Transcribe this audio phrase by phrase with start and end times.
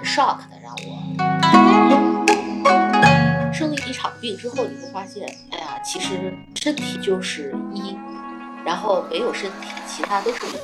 [0.00, 0.96] 蛮 shock 的，让我
[3.52, 7.98] 生了一场病之后，你会发现，哎呀，其实身体就是一，
[8.64, 10.54] 然后没有身体，其他都是零。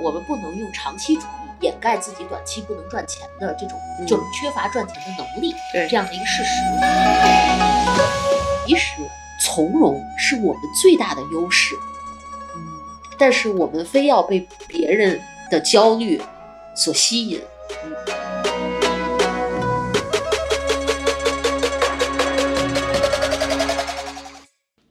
[0.00, 1.26] 我们不能用长期主义
[1.66, 6.50] 掩盖自己短期不能赚钱的这种，就是缺乏赚钱的能力，对这样的一个事实。
[8.64, 8.92] 其实
[9.44, 11.74] 从容是我们最大的优势，
[12.54, 12.62] 嗯，
[13.18, 15.20] 但是我们非要被别人
[15.52, 16.18] 的焦虑
[16.74, 17.38] 所吸引，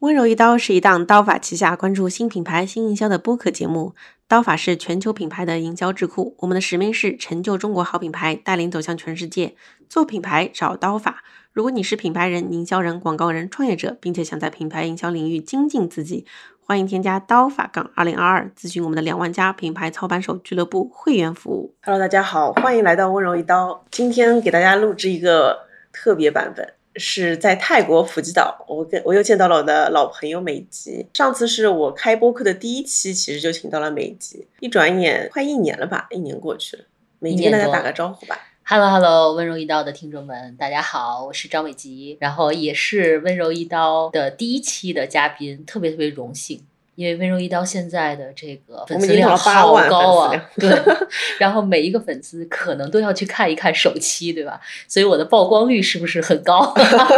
[0.02, 3.96] 温柔一刀是一档刀法旗下关注新品牌、新营销的播客节目。
[4.28, 9.56] 刀法是全球品牌的营销智库，我们的使命是成就中国好品牌，带领走向全世界。
[9.90, 11.23] 做品牌找刀法。
[11.52, 16.25] 如果你是品牌人、营销人、广告人、创业者，并且想在品牌营销领域精进自己，
[16.72, 21.75] 欢迎添加刀法杠二零二二，咨询我们的两万家品牌操盘手俱乐部会员服务。
[21.83, 23.83] Hello，大家好，欢迎来到温柔一刀。
[23.91, 26.66] 今天给大家录制一个特别版本。
[26.95, 31.05] 是在泰国普吉岛，我跟我又见到了我的老朋友美吉。
[31.13, 34.47] 上次是我开播客的第一期，其实就请到了美吉。
[34.61, 36.83] 一转眼快一年了吧，一年过去了，
[37.19, 38.38] 美吉跟大家打个招呼吧。
[38.64, 46.64] Hello Hello，温柔一刀的听众们，大家好，我是张伟吉，然后也是温柔一刀的第一期的嘉宾，特别特别荣幸。
[46.95, 50.70] 因为温柔一刀现在的这个粉丝量好高啊，对，
[51.39, 54.59] 然后每一个粉丝可能都要去看一看首期，对吧？
[54.88, 56.73] 所以我的曝光率是不是很高？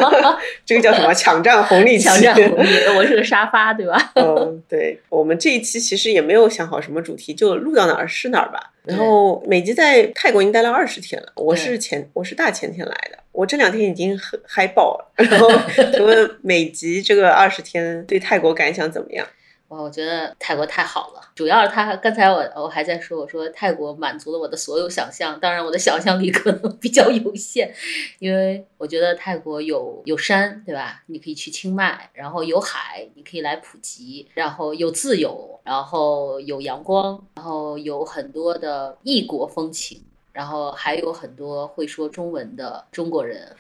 [0.65, 1.13] 这个叫什么？
[1.13, 2.03] 抢占红利期？
[2.07, 4.11] 抢占红利，我是个沙发，对吧？
[4.15, 4.99] 嗯，对。
[5.09, 8.71] 我们这一期其实也没有想好什么主题，就录到哪儿是哪儿吧。
[8.83, 15.11] 然后美吉在泰国已经待了二十天了，我是前我是大前天来的，我这两天已经很嗨爆了。
[15.15, 15.49] 然后
[15.93, 19.25] 请问美吉这个二十天对泰国感想怎么样？
[19.73, 27.73] 哇，我觉得泰国太好了，主要是他刚才我我还在说，我说泰国满足了我的所有想象，当然我的想象力可能 比较有限，
[28.19, 31.01] 因为我觉得泰国有有山，对吧？
[31.07, 40.03] 你可以去清迈，然后有海，你可以来普吉，然后有自由，然后有阳光，然后有很多的异国风情，
[40.33, 43.51] 然后还有很多会说中文的中国人，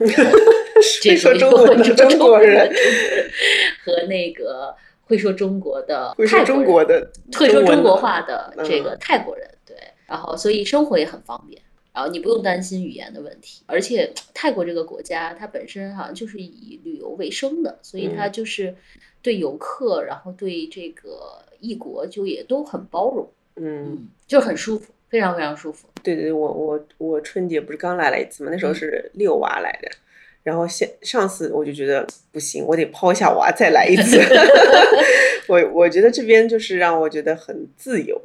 [1.01, 2.71] 这说中文的中国人
[3.83, 4.75] 和那个。
[5.05, 9.75] 会说中国的会说中国的会说中国话的这个泰国人，对，
[10.05, 11.61] 然后所以生活也很方便，
[11.93, 18.75] 然后你不用担心语言的问题，而且泰国这个国家它本身好像就是以旅游为生的，所以它就是
[19.21, 25.87] 对游客，然后对这个异国就也都很包容，嗯，就很舒服，非常非常舒服。
[26.01, 29.89] 对对，我我我春节不是刚来了一次嘛，那时候是遛娃来的。
[30.43, 34.19] 然后现上次我就觉得不行，我得抛下娃再来一次。
[35.47, 38.19] 我我觉得这边就是让我觉得很自由，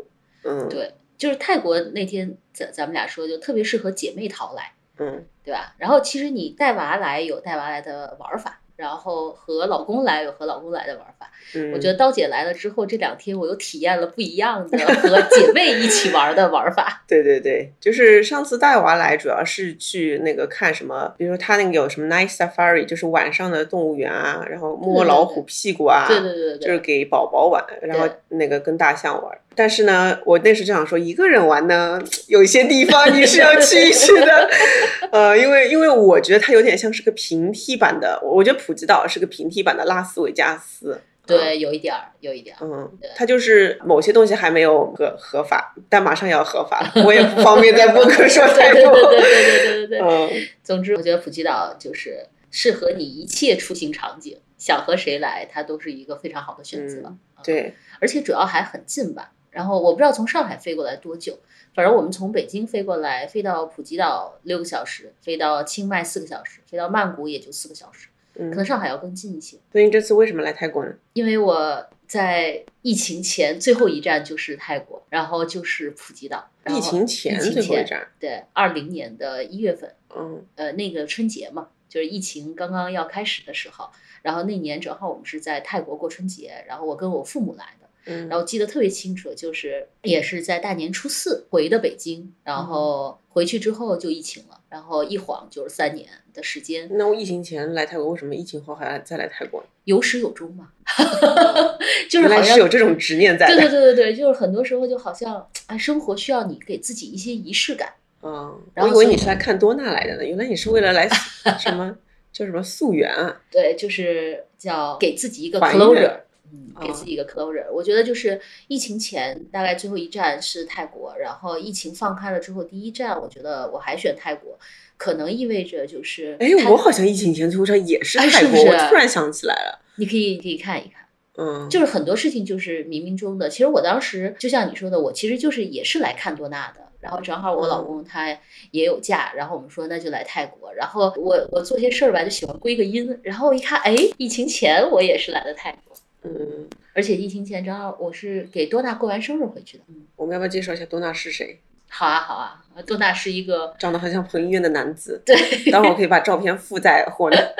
[0.45, 5.75] 嗯，对，就是泰国那天咱咱们俩说，就特别适合姐妹淘来，嗯，对吧？
[5.79, 11.29] 然后其实你带娃来有带娃来的玩法，然后和老公来有和老公来的玩法。
[11.55, 17.03] 嗯，我觉得刀姐来了之后，这两天我又体验了不一样的和姐妹一起玩的玩法。
[17.09, 29.39] 对对对，就是上次带娃来，主要是去那个看什么，比如说他那个有什么 Night Safari，就是晚上的动物园啊，然后摸老虎屁股啊，对对对对，就是给宝宝玩，然后那个跟大象玩。
[29.59, 34.49] 但是呢，我那时就想说，一个人玩呢，有一些地方你是要去一去的，
[35.11, 41.01] 呃，因为因为我觉得它有点像是个平替版的，我觉得普吉岛是个平替版的拉斯维加斯。
[41.27, 42.65] 对，有一点儿，有一点儿。
[42.65, 46.93] 嗯，它就是某些东西还没有合合法，但马上要合法了。
[47.05, 48.93] 我也不方便在播客说太多。
[49.11, 50.01] 对对对对对对对。
[50.01, 50.31] 嗯，
[50.63, 57.03] 总之，我觉得普吉岛就是适合你一切出行场景，想和谁来，它都是一个非常好的选择。
[57.09, 59.33] 嗯、对，而且主要还很近吧。
[59.59, 61.37] 然后我不知道从上海飞过来多久，
[61.75, 68.07] 反正我们从北京飞过来，飞到普吉岛六个小时，飞到清迈四个小时，飞到曼谷也就四个小时。
[68.37, 69.57] 可能上海要更近一些。
[69.73, 70.93] 所以你这次为什么来泰国呢？
[71.13, 76.49] 因为我在疫情前最后一站就是泰国，然后就是普吉岛。
[76.69, 83.91] 疫情前最后一站，对，二零年的一月份，嗯，呃，那个春节嘛，就是疫情刚刚要开始的时候，
[84.23, 87.88] 然后那年正好我们是在泰国过春节，然后我跟我父母来的。
[88.09, 96.89] 嗯，然后记得特别清楚，就是也是在大年初四回的北京，然后回去之后就疫情了，然后一晃就是三年的时间。
[96.93, 99.63] 那我疫情前来泰国，为什么疫情后还再来泰国？
[99.85, 100.69] 有始有终嘛，
[102.09, 103.47] 就是好像是有这种执念在。
[103.47, 107.93] 对对对对对，就是很多时候就好像哎，生活需要你给自己一些仪式感。
[108.23, 111.09] 嗯，然后我以为你是来看多纳来的呢，原来你是为了来
[111.61, 111.97] 什么
[112.33, 113.41] 叫什么溯源啊？
[113.51, 116.21] 对，就是叫给自己一个 closure。
[116.53, 117.71] 嗯，给自己一个 closure。
[117.73, 124.59] 我觉得就是疫情前大概最后一站是泰国，然后疫情放开了之后第一站，我觉得我还选泰国，
[124.97, 131.07] 可能意味着就是哎，我好像疫情前最后一站也是泰国，我突然想起来了，你可以你可以看一看。
[131.41, 133.49] 嗯，就是很多事情就是冥冥中的。
[133.49, 136.81] 其实我当时就像你说的，我其实就是也是来看多纳的。
[136.99, 138.37] 然后正好我老公他
[138.73, 140.75] 也有假，然后我们说那就来泰国。
[140.75, 143.17] 然后我我做些事儿吧，就喜欢归个因。
[143.23, 145.97] 然后一看，哎，疫情前我也是来的泰国。
[146.23, 149.85] 嗯，而且疫情前正好我是给多纳过完生日回去的。
[149.89, 151.61] 嗯，我们要不要介绍一下多纳是谁？
[151.89, 155.23] 好啊，好啊，多纳是一个长得很像彭于晏的男子。
[155.25, 155.37] 对，
[155.71, 157.55] 待会儿我可以把照片附在或者。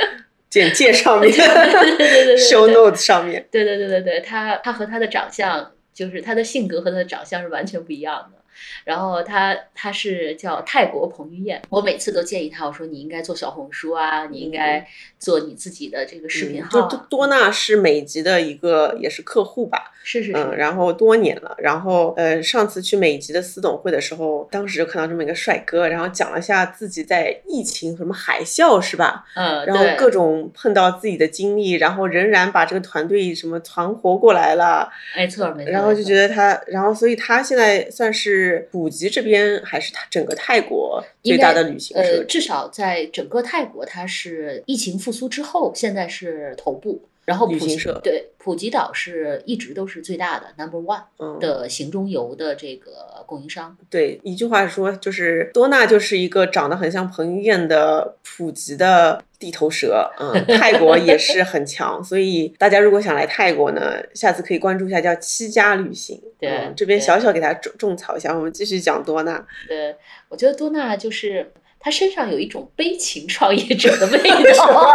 [0.51, 8.39] 简介上面，对对对，show notes 上面，对对对对对，他他和他的长相，就是他的性格和他的长相是完全不一样的。
[8.85, 16.89] 然后他他是叫泰国彭于晏，我每次都建议他，我说你应该做小红书啊，你应该做你自己的这个视频号。
[16.89, 29.25] 就多纳是美籍的一个也是客户吧，是是是，然后多年了，然后呃上次去美籍的私董会的时候，当时就看到这么一个帅哥，然后讲了一下自己在疫情什么海啸是吧？
[29.35, 35.71] 嗯，然后各种碰到自己的经历，然后仍然把这个团队什么团活过来了，没错没错。
[35.73, 38.67] 然后就觉得他，然后所以他现在算是。
[38.71, 47.01] 普吉这边还是他整个泰国最大的旅行社，呃，至少在整个泰国，他是疫情复苏之后，现在是头部。
[47.25, 53.77] 然后旅行社对普吉岛是一直都是最大的 number one 的行中游的这个供应商。
[53.91, 60.11] 对，一句话说就是多纳就是一个长得很像彭于晏的普吉的地头蛇。
[60.19, 66.19] 嗯，泰国也是很强，所以大家如果想来泰国呢，下次可以关注一下叫七家旅行。
[66.41, 69.47] 对，这边小小给大家种种草一下，我们继续讲多纳。
[69.69, 69.95] 对，
[70.31, 74.19] 我觉得多纳就是他身上有一种悲情创业者的味
[74.57, 74.95] 道。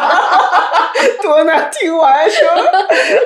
[1.22, 2.40] 多难听完说：“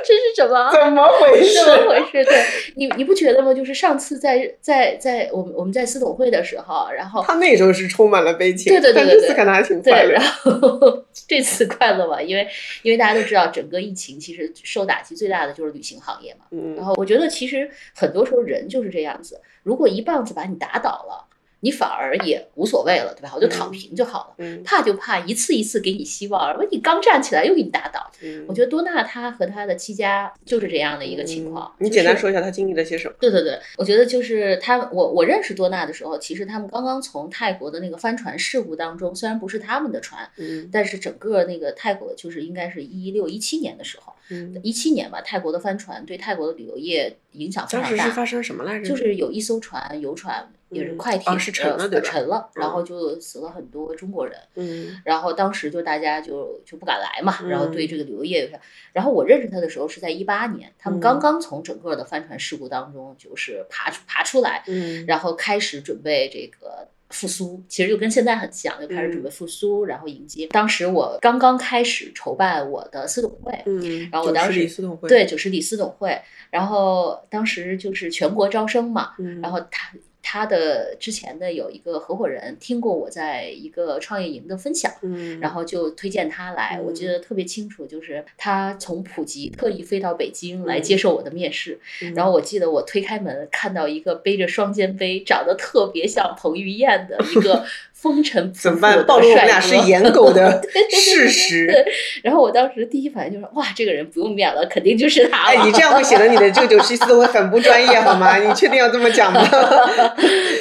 [0.04, 0.72] 这是什么？
[0.72, 1.64] 怎么回事？
[1.64, 2.24] 怎么回事？
[2.26, 2.44] 对
[2.76, 3.54] 你，你不觉得吗？
[3.54, 10.12] 就是上次在在在我们我们在私董会的时候，然后他那时候是充满了悲情，对对对对对，这次看他还挺快乐。
[10.12, 12.48] 然后这次快乐嘛，因为
[12.82, 16.46] 因为大家都知道，整个疫情其实受打击最大的就是旅行行业嘛。
[16.52, 21.26] 嗯，然后我觉得其实很多时候人就是这样子，如果一棒子把你打倒了。”
[21.62, 23.32] 你反而也无所谓了，对吧？
[23.36, 24.46] 我就躺平就好了。
[24.64, 28.10] 怕就怕一次一次给你希望，而你刚站起来又给你打倒。
[28.48, 31.72] 我觉得多纳他和他的七家就是这样的一个情况。
[31.80, 33.16] 你简单说一下他经历了些什么？
[33.20, 40.30] 对对对，我觉得就是他，我我认识多纳的时候，其实他们刚刚从泰国的那个帆船事故当中，虽然不是他们的船，
[40.72, 44.14] 但是整个那个泰国就是应该是一六一七年的时候，
[44.62, 47.90] 一七年吧，泰国的帆船对泰国的旅游业影响非常大。
[47.90, 48.86] 当时是发生什么来着？
[48.86, 50.48] 就是有一艘船，游船。
[50.70, 54.38] 也是快艇，是沉了，沉了，然后就死了很多中国人。
[54.56, 58.52] 嗯，然后当时就大家就就不敢来嘛，然后对这个旅游业，
[58.92, 70.48] 然后我认识他的时候是在一八年，他们刚刚从整个的帆船事故当中就是爬出爬出来，嗯，然后开始准备这个复苏，其实就跟现在很像，就开始准备复苏，然后迎接。
[70.48, 74.68] 当时我刚刚开始筹办我的私董会，嗯，然后我当时
[75.08, 79.96] 对九十里私董会，然后当时就是全国招生嘛，然后他。
[80.30, 86.82] 他的之前的有一个合伙人听过我在一个创业营的分享，嗯，然后就推荐他来。
[86.84, 91.80] 我记得特别清楚，就是他从普吉特意飞到北京来接受我的面试。
[92.14, 97.66] 然后我记得我推开门，看到一个背着双肩背、长得特别像彭于晏的一个
[98.00, 99.04] 风尘怎么办？
[99.06, 100.62] 暴露我们俩是颜狗的
[100.92, 101.68] 事实。
[102.24, 105.46] 然后我当时第一反应就是：哇，这个人不用面了，肯定就是他。
[105.46, 108.38] 哎，你这样会显得你的这个九七思维很不专业，好吗？
[108.40, 109.44] 你确定要这么讲吗？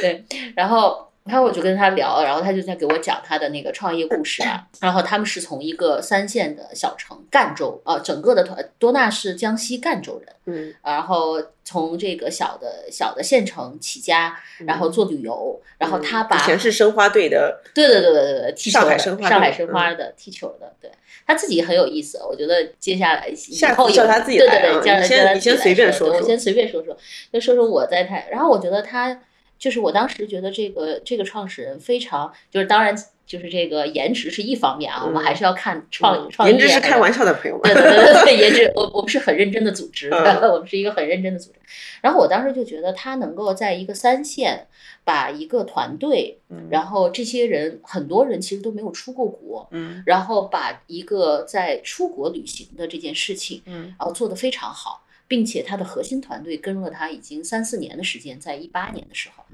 [0.00, 0.24] 对，
[0.56, 4.64] 然后，然后我就跟他聊，然后他就在给我讲他的那个创业故事啊。
[4.80, 20.90] 然后他们是从一个三线的小城赣州啊，整个的团多纳是江西赣州人，嗯，然后从这个小的小的县城起家，然后做旅游，然后他把以前是申花队的，对对对对对对，踢球的上海申花的踢球的，对。
[21.26, 26.96] 他自己很有意思，我觉得接下来以后叫他自己来，对对对，你先你先随便说说，我先随便说说，
[27.32, 29.20] 就说说我在台，然后我觉得他。
[29.58, 32.94] 就是我当时觉得这个这个创始人非常，就是当然
[33.26, 36.54] 就是这个颜值是一方面啊，我们还是要看创创业。
[36.54, 37.62] 颜值是开玩笑的朋友们。
[37.62, 41.58] 对对对对， 颜值我我们是很认真的组织， 我们是一个很认真的组织。
[42.00, 44.68] 然后我当时就觉得他能够在一个三线
[45.02, 46.38] 把一个团队，
[46.70, 55.02] 然后这些人很多人其实都没有出过国，嗯，然后把一个在出国旅行的这件事情，嗯，然后做得非常好。
[55.28, 59.44] 并且他的核心团队跟了他已经三四年的时间，在一八年的时候，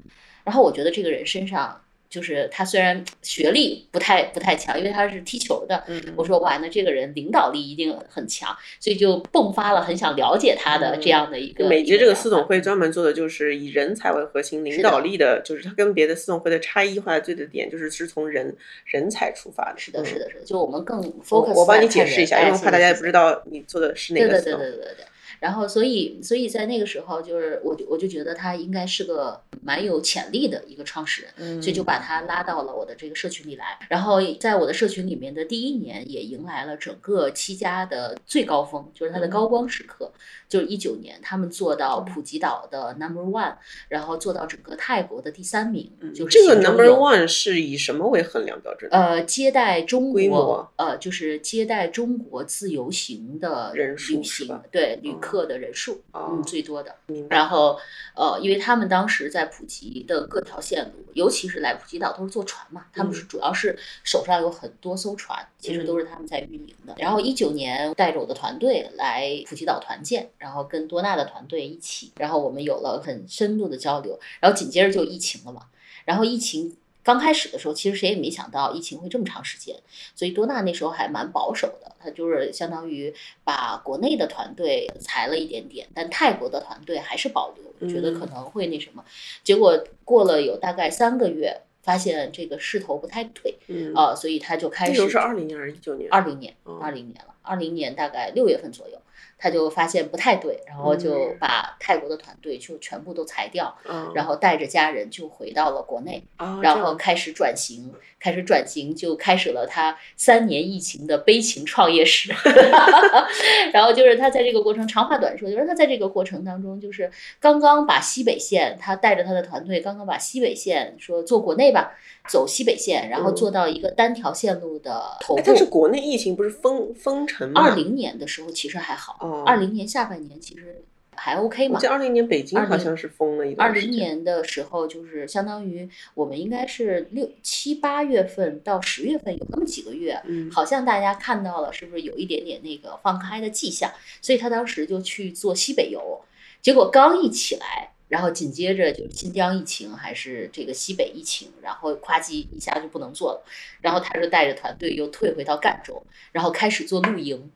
[0.43, 5.83] 然后我觉得这个人身上就是他虽然学历不太不太强，因为他是踢球的。
[5.87, 11.67] 嗯，我说哇，那这个人领导力一定很强，所以就迸发了很想了解他的这样的一个。
[11.67, 19.79] 美籍这个私私总会专门做的就是以人才为核心，领导力的，就是他跟别的私总会的差异化最的点就是是从人人才出发的。
[19.79, 21.53] 是的，是的，是的，就我们更我 focus。
[21.55, 23.41] 我帮你解释一下，因为怕大家也不知道。
[23.45, 24.53] 你做的是哪个对。
[24.53, 25.05] 对对对对。
[25.43, 33.77] 然后，所以，所以在那个时候，就是我就我就觉得他应该是个蛮有潜力的一个创始人，嗯所以就把他拉到了我的这个社群里来。
[33.89, 40.09] 然后，在我的社群里面的第一年，也迎来了整个七家的最高峰，就是他的高光时刻，
[40.47, 43.55] 就是一九年，他们做到普吉岛的 number one，
[43.89, 48.89] 然后做到整个泰国的第三名，就是这个 number one 是以什么为衡量标准？
[48.91, 56.95] 呃，接待中国，呃，就是接待中国自由行的人数旅行，对旅哦客的人数，哦嗯，最多的。
[57.27, 57.79] 然后，
[58.15, 66.93] 呃，因为他们当时在普吉的各条线路，尤其是来普吉岛都是坐船嘛，他们嗯是主要是手上有很多艘船，其实都是他们在运营的。
[66.99, 74.19] 然后一九年带着我的团队来普吉岛团建，然后跟多纳的团队一起，然后我们有了很深度的交流。
[74.39, 75.63] 然后紧接着就疫情了嘛，
[76.05, 76.77] 然后疫情。
[77.03, 79.75] 刚开始的时候，其实谁也没想到疫情会这么长时间，
[80.15, 89.03] 所以多纳那时候还蛮保守的，他就是相当于把国内的团队裁了一点点，但泰国的团队还是保留，觉得可能会那什么。
[89.43, 96.09] 结果过了有大概三个月，发现这个势头不太对嗯，啊、所以他就开始这时候是二零年还是一九年？
[96.09, 98.97] 二零年，哦二零年了，二零年大概六月份左右，
[99.43, 106.23] 他就发现不太对，然后就嗯把泰国的团队就全部都裁掉，嗯，然后带着家人就回到了国内。
[106.37, 112.33] 啊，然后开始转型，开始转型，就开始了他三年疫情的悲情创业史。
[113.73, 121.91] 然后就是他在这个过程，长话短说，就是他在这个过程当中，就是刚刚把西北线，他带着他的团队，刚刚把西北线说做国内吧，
[122.29, 125.41] 走西北线，然后嗯做到一个单条线路的头部。
[125.41, 127.61] 哎但是国内疫情不是封封城吗？
[127.61, 130.83] 二零年的时候其实还好，哦二零年下半年其实
[131.15, 131.87] 还 OK 嘛我记。
[131.87, 133.73] 得二零年北京好像是封了一二段二。
[133.73, 146.21] 零年的时候，就是相当于我们应该是六七八月份到十月份有那么几个月，嗯，好像大家看到了是不是有一点点那个放开的迹象，所以他当时就去做西北游，
[146.61, 147.89] 结果刚一起来。
[148.09, 153.43] 然后紧接着就是新疆疫情，还是这个西北疫情，然后夸叽一下就不能做了，
[153.81, 155.99] 然后他就带着团队又退回到赣州，
[156.31, 157.49] 然后开始做露营，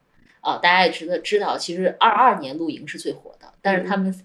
[0.48, 4.16] 啊，大家也知道知道，其实二二年露营是最火的，但是他们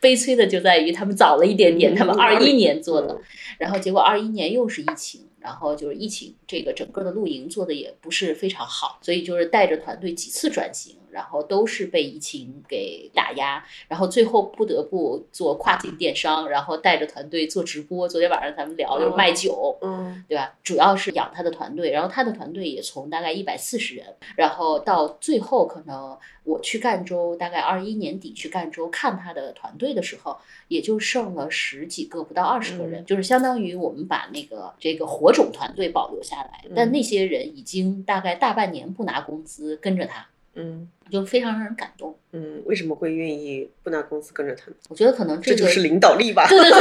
[0.00, 3.20] 悲催的就在于他们早了一点点，他们嗯二一年做的嗯，
[3.58, 18.06] 然后结果二一年又是疫情，然后就是疫情这个整个的露营做的也不是非常好，所以就是带着团队几次转型，然后都是被疫情给打压，然后最后不得不做跨境电商，然后带着团队做直播。
[18.06, 20.52] 昨天晚上咱们聊就是卖酒，嗯对吧？
[20.62, 24.04] 主要是养他的团队，然后他的团队也从大概一百四十人，
[24.36, 30.36] 然后到最后可能我去赣州，大概二一年底去赣州看他的团队的时候，
[30.68, 42.16] 也就剩了十几个，不到二十个人，嗯就是相当于我们把那个这个火种团队保留下来，但嗯那些人已经大概大半年不拿工资跟着他，嗯就非常让人感动。
[42.32, 44.76] 嗯，为什么会愿意不拿公司跟着他呢？
[44.88, 46.46] 我觉得可能个这就是领导力吧？
[46.48, 46.80] 对对对，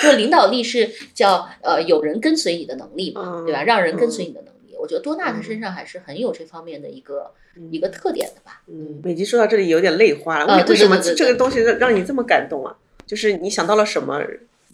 [0.02, 3.62] 就是领导力是叫呃有人跟随你的能力嘛，对吧？
[3.64, 7.30] 让人跟随你的能力，我觉得多纳他身上还是很有这方面的一个、
[7.70, 8.62] 一个特点的吧。
[8.68, 12.74] 嗯，美吉说到这里有点泪花了，为什么这个东西让让你这么感动啊？
[13.06, 14.22] 就是你想到了什么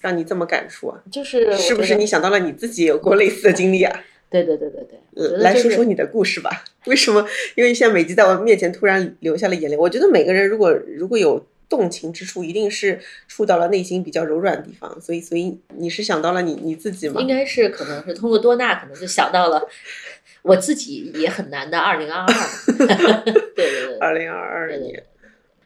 [0.00, 1.02] 让你这么感触啊？
[1.10, 4.00] 就是是不是你想到了你自己有过类似的经历啊？
[4.32, 6.64] 对对对对对，来说说你的故事吧。
[6.86, 7.24] 为什么？
[7.54, 9.76] 因为现在美姬在我面前突然流下了眼泪。
[9.76, 12.98] 我觉得每个人如果如果有动情之处，一定是
[13.28, 15.00] 触到了内心比较柔软的地方。
[15.00, 17.28] 所以，所以你是想到了你你自己吗应？
[17.28, 19.68] 该是可能是通过多纳，可能就想到了
[20.42, 22.26] 我自己也很难的二零二二。
[23.24, 25.02] 对对对，二零二二年，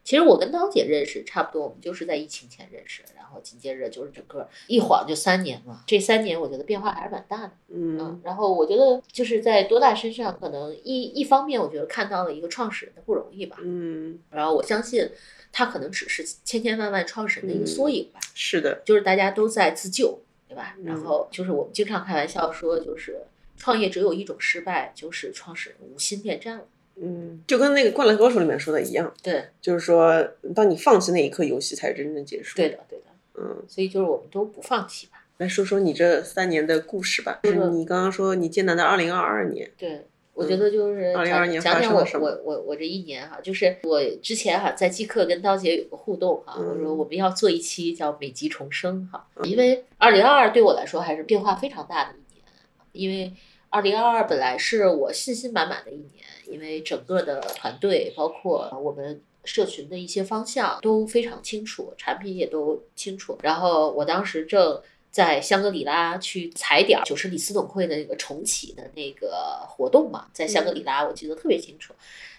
[0.04, 5.82] 其实我跟刀姐认识差不多，我们就是在疫情前认识，然后紧接着就是整个一晃就三年嘛。
[5.84, 7.50] 这三年我觉得变化还是蛮大的。
[7.68, 15.10] 嗯嗯，然后我觉得就是在多大身上，可能一一方面我觉得看到了一个创始人的不容易吧，嗯，然后我相信
[15.50, 20.76] 他可能只是千千万万创始人的一个缩影吧，是的，就是大家都在自救，对吧？
[20.78, 23.22] 嗯然后就是我们经常开玩笑说，就是
[23.56, 26.64] 创业只有一种失败，就是创始人无心恋战了。
[26.98, 32.56] 嗯，就跟那个《灌篮高手》里面说的一样，对，就是说，当你放弃那一刻，游戏才真正结束。
[32.56, 33.04] 对的，对的。
[33.38, 35.24] 嗯，所以就是我们都不放弃吧。
[35.38, 37.40] 来说说你这三年的故事吧。
[37.42, 52.42] 就是你刚刚说你艰难的二零二二年，对，我觉得就是2022讲年讲讲我发生了我我我这一年哈，就是我之前哈在即刻跟刀姐有个互动哈，我说嗯我们要做一期叫美极重生哈，因为二零二二对我来说还是变化非常大的一年，
[52.92, 53.34] 因为
[53.68, 59.20] 二零二二本来是我信心满满的一年，因为整个的团队包括我们。
[59.46, 63.38] 社群的一些方向都非常清楚，产品也都清楚。
[63.42, 71.94] 然后我当时正在香格里拉去踩点儿九十里斯董会的那个重启的那个活动嘛，在香格里拉我记得特别清楚。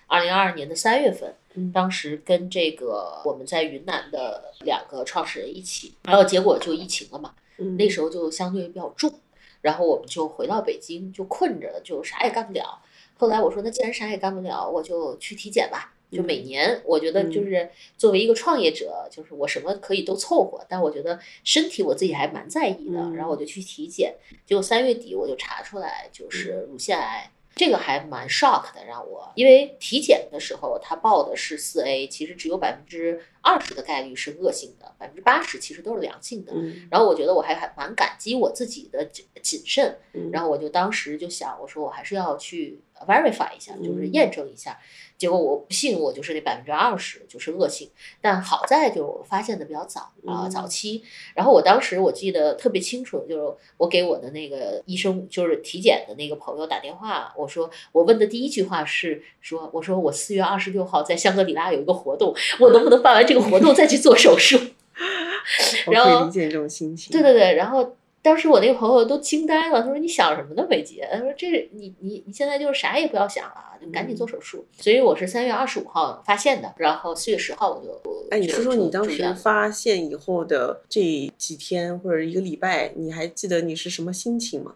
[0.05, 9.11] 二零二二年的三月份，嗯当时跟这个我们在云南的两个创始人一起，然后结果就疫情了嘛，嗯那时候就相对比较重，
[9.59, 12.79] 然后我们就回到北京，就困着，就啥也干不了。
[13.17, 15.93] 后来我说，那既然啥也干不了，我就去体检吧。
[16.11, 22.99] 就每年，我觉得就是作为一个创业者，就是我什么可以都凑合，但我觉得身体我自己还蛮在意的。
[22.99, 27.31] 嗯然后我就去体检，结果三月底我就查出来就是乳腺癌。
[27.55, 36.51] 这个还蛮 shock 的，让我，因为体检的时候他报的是四 A，其实只有百分之二十的概率是恶性的，百分之八十其实都是良性的。
[36.53, 44.77] 嗯然后我觉得我还还蛮感激我自己的谨谨慎，嗯然后我就当时就想，我说我还是要去 verify 一下，就是嗯验证一下。
[45.17, 47.89] 结果我不信，我就是那百分之二十就是恶性，
[48.21, 51.03] 但好在就是我发现的比较早啊，嗯早期。
[51.33, 64.59] 然后我当时我记得特别清楚，就是我给我的那个医生，就是体检的那个朋友打电话，我说我问的第一句话是说，我说我四月二十六号在香格里拉有一个活动，我能不能办完这个活动再去做手术？
[65.91, 67.11] 然后理解这种心情。
[67.11, 71.07] 对对对，然后当时我那个朋友都惊呆了，他说你想什么呢，伟杰？
[71.11, 74.65] 他说这你你你现在就是啥也不要想了，就赶紧做手术。
[74.79, 84.73] 所以我是三月二十五号发现的，然后四月十号我就哎，你说说你当时发现以后的这几天或者一个礼拜，你还记得你是什么心情吗？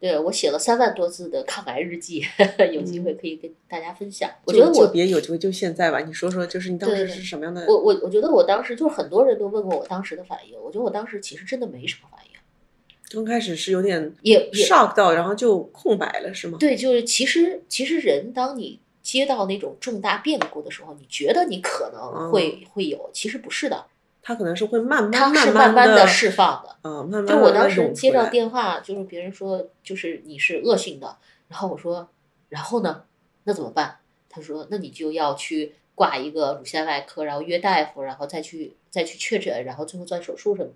[0.00, 2.22] 对我写了三万多字的抗癌日记，
[2.72, 4.30] 有机会可以跟大家分享。
[4.44, 7.64] 我觉得我就别有机会就现在吧，你说说，就是你当时是什么样的？
[7.66, 12.30] 我我我觉得我当时就是很多人都问过我当时的反应，我觉得我当时其实真的没什么反应，
[13.10, 16.58] 刚开始是有点也也 shock 到，然后就空白了，是吗？
[16.60, 23.86] 对，就是其实其实人当你接到那种重大变故的时候，你觉得你可能会、会有，其实不是的，
[24.26, 26.74] 它可能是会慢慢慢慢的的释放的。
[26.82, 32.08] 嗯，慢慢就我当时接到电话，就是别人说就是你是恶性的，然后我说，
[32.48, 33.04] 然后呢，
[33.44, 33.98] 那怎么办？
[34.30, 40.74] 他说那你就要去挂一个乳腺外科，然后约大夫，然后再去再去确诊，然后最后做手术什么的。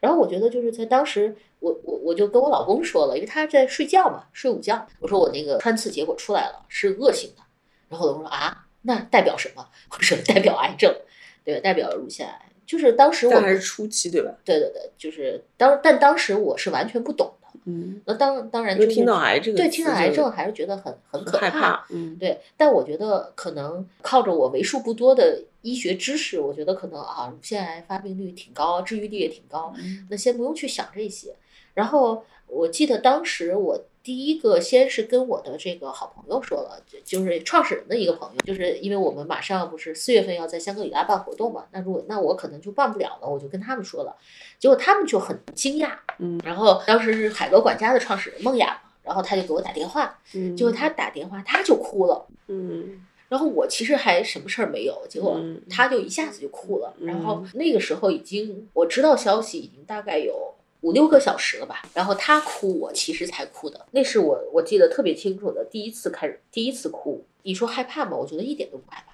[0.00, 7.42] 然后我觉得就是在当时，我我我就跟我老公说了，因为他在睡觉嘛，睡午觉，我说我那个穿刺结果出来了，是恶性的。
[7.88, 9.66] 然后我老公说啊，那代表什么？
[9.90, 10.94] 我说代表癌症，
[11.42, 12.51] 对，代表乳腺癌。
[12.72, 14.32] 就是当时我但还是初期对吧？
[14.46, 17.48] 对对对，就是当但当时我是完全不懂的。
[17.66, 29.74] 嗯，那当当然就是听到癌这个对听到癌症还是觉得很很可害怕，嗯，对，但我觉得可能靠着我为数不多的医学知识，我觉得可能啊，乳腺癌发病率挺高，治愈率也挺高。
[29.76, 31.34] 嗯那先不用去想这些。
[31.74, 44.16] 然后我记得当时我第一个先是跟我的这个好朋友说了，就就是创始人的一个朋友，就是因为我们马上不是四月份要在香格里拉办活动嘛，那如果那我可能就办不了了，我就跟他们说了，
[44.58, 52.26] 结果他们就很惊讶，嗯，然后当时是海格管家的创始人梦雅嘛，然后他就给我打电话，嗯，结果他打电话他就哭了。
[52.48, 56.92] 嗯然后我其实还什么事儿没有，结果嗯他就一下子就哭了。
[56.98, 61.82] 嗯然后那个时候已经我知道消息已经大概有五六个小时了吧。
[61.94, 63.86] 然后他哭，我其实才哭的。
[63.90, 67.24] 那是我我记得特别清楚的第一次开始第一次哭。
[67.42, 68.16] 你说害怕吗？
[68.16, 69.12] 我觉得一点都不害怕。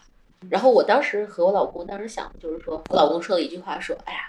[0.50, 4.20] 然后我当时和我老公当时想的就是说，我老公说了一句话说：“哎呀，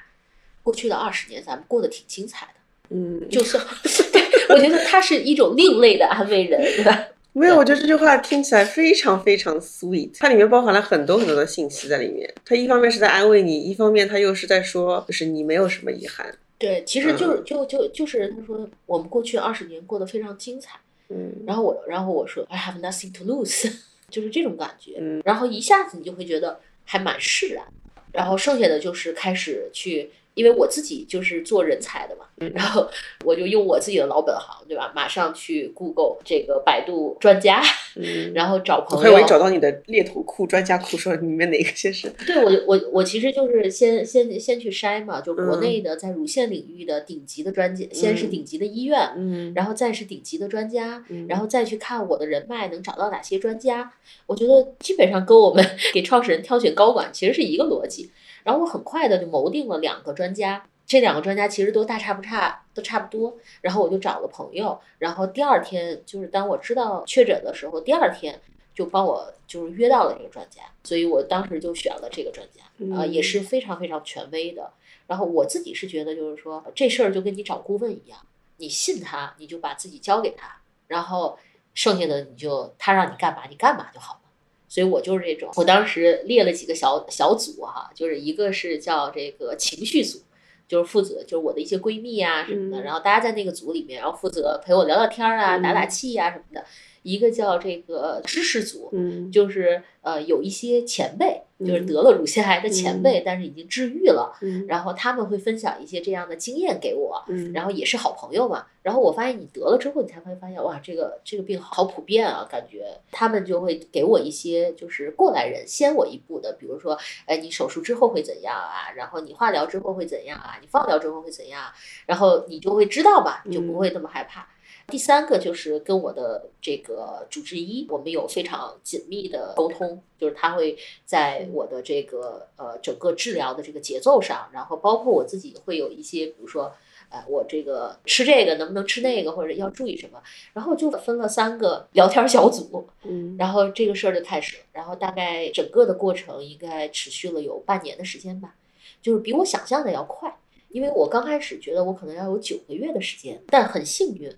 [0.64, 2.54] 过去的二十年咱们过得挺精彩的。”
[2.92, 3.58] 嗯，就是，
[4.12, 7.08] 对我觉得他是一种另类的安慰人，对吧？
[7.34, 12.34] 没有，我觉得这句话听起来非常非常 sweet，它里面包含了很多很多的信息在里面。
[12.44, 16.34] 它一方面是在安慰你，一方面它又是在说，就是你没有什么遗憾。
[16.60, 23.72] 对，其实嗯就是就就就是他说我们过去二十年过得非常精彩，嗯，然后我然后我说 I have nothing to lose，
[24.12, 25.22] 就是这种感觉，嗯。
[25.24, 27.66] 然后一下子你就会觉得还蛮释然，
[28.12, 32.90] 然后剩下的就是开始去，因为我自己就是做人才的嘛，嗯 然后
[33.26, 34.90] 我就用我自己的老本行，对吧？
[34.96, 37.62] 马上去 Google 这个百度专家，
[37.98, 53.92] 嗯， 然后找朋友，我以找到你的猎头库、专家库，说里面哪个先是对我我我其实就是先先先去筛嘛，就国嗯内的在乳腺领域的顶级的专家，先是嗯顶级的医院，嗯然后再是顶级的专家，嗯然后再去看我的人脉能找到哪些专家。
[54.28, 58.10] 我觉得基本上跟我们 给创始人挑选高管其实是一个逻辑。
[58.44, 63.38] 然后我很快的就谋定了两个专家，这两个专家其实都大差不差，都差不多。
[63.62, 68.40] 然后我就找了朋友，然后第二天就是当我知道确诊的时候，第二天
[68.74, 74.72] 就帮我就是约到了这个专家，所以我当时就选了这个专家，啊、也是非常非常权威的。
[75.08, 78.20] 然后我自己是觉得就是说这事儿就跟你找顾问一样，
[78.58, 81.38] 你信他，你就把自己交给他，然后
[81.74, 84.29] 剩下的你就他让你干嘛你干嘛就好了。
[84.70, 90.20] 所以我就是这种，我当时列了几个小小组哈，就是一个是叫这个情绪组，
[90.68, 96.64] 就是负责就是我的一些闺蜜啊什么的，嗯然后大家在那个组里面，然后负责陪我聊聊天儿啊、打打气啊、什么的。
[97.10, 108.68] 一个叫这个知识组，嗯就是呃有一些前辈，就是嗯得了乳腺癌的前辈，但是已经治愈了，嗯然后他们会分享一些这样的经验给我，嗯然后也是好朋友嘛。
[108.82, 118.90] 然后我发现你得了之后，你才会发现哇，这个这个病好普遍啊，感觉他们就会给我一些就是过来人先我一步的，比如说，哎，你手术之后会怎样啊？
[118.96, 120.58] 然后你化疗之后会怎样啊？
[120.62, 121.74] 你放疗之后会怎样啊？
[122.06, 124.48] 然后你就会知道嘛，你就不会那么害怕。
[124.90, 136.74] 第三个就是跟我的这个主治医，我们有非常紧密的沟通，就是他会在我的这个呃整个治疗的这个节奏上，然后包括我自己会有一些，比如说。
[137.12, 140.22] 呃，我这个吃这个能不能吃那个，或者要注意什么，
[140.54, 148.54] 然后就分了三个聊天小组，嗯 然后这个事儿就开始了，然后大概整个的过程应该持续了有半年的时间吧，
[149.02, 150.32] 就是比我想象的要快，
[150.70, 154.32] 因为我刚开始觉得我可能要有九个月的时间，但很幸运，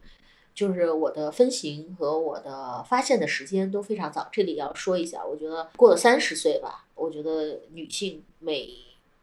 [0.53, 4.27] 就是我的分型和我的发现的时间都非常早。
[4.31, 8.69] 这里要说一下，我觉得过了三十岁吧，我觉得女性每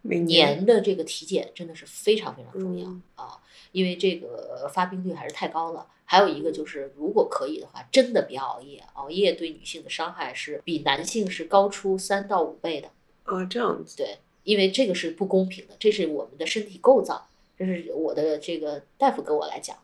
[0.03, 3.41] 每年的这个体检真的是非常非常重要、嗯啊，
[3.73, 5.87] 因为这个发病率还是太高了。
[6.11, 12.89] 还有一个就是，如果可以的话，真的别熬夜，熬夜对女性的伤害是比男性是高出三到五倍的。
[13.25, 19.77] 啊这样子对，因为这个是不公平的，这是我们的身体构造，这是我的这个大夫跟我来讲，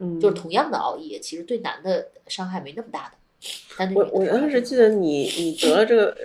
[0.00, 3.12] 嗯就是同样的熬夜，其实对男的伤害没那么大的。
[3.78, 6.16] 但对我我当时记得你你得了这个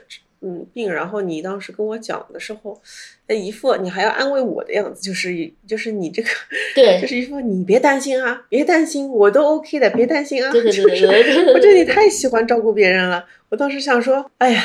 [0.42, 2.82] 嗯病，然后你当时跟我讲的时候，
[3.28, 6.30] 那一副你还要安慰我的样子，就是就是你这个
[6.76, 10.52] 对 就是一副你别担心啊，别担心，我都 OK 的，别担心啊。
[10.52, 13.26] 对对对对就是对对对我觉得你太喜欢照顾别人了。
[13.50, 14.62] 我当时想说，哎呀，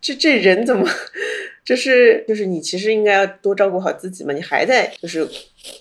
[0.00, 0.86] 这这人怎么，
[1.68, 5.28] 就是就是你其实应该要多照顾好自己嘛，你还在就是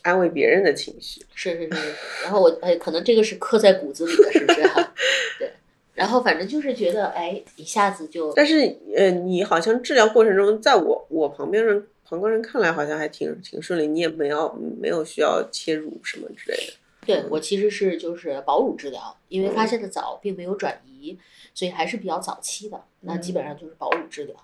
[0.01, 1.21] 安慰别人的情绪。
[1.33, 4.61] 是是是，然后我哎，可能这个是刻在骨子里的，是不是、
[5.39, 5.49] 对，
[5.93, 16.73] 然后反正就是觉得哎，一下子就但是呃，你好像治疗过程中，在我我旁边人旁观人看来，好像还挺挺顺利，你也没有没有需要切乳什么之类的。
[17.05, 21.17] 对我其实是就是保乳治疗，因为发现的早，并没有转移，
[21.53, 22.83] 所以还是比较早期的。
[22.99, 24.35] 那基本上就是保乳治疗。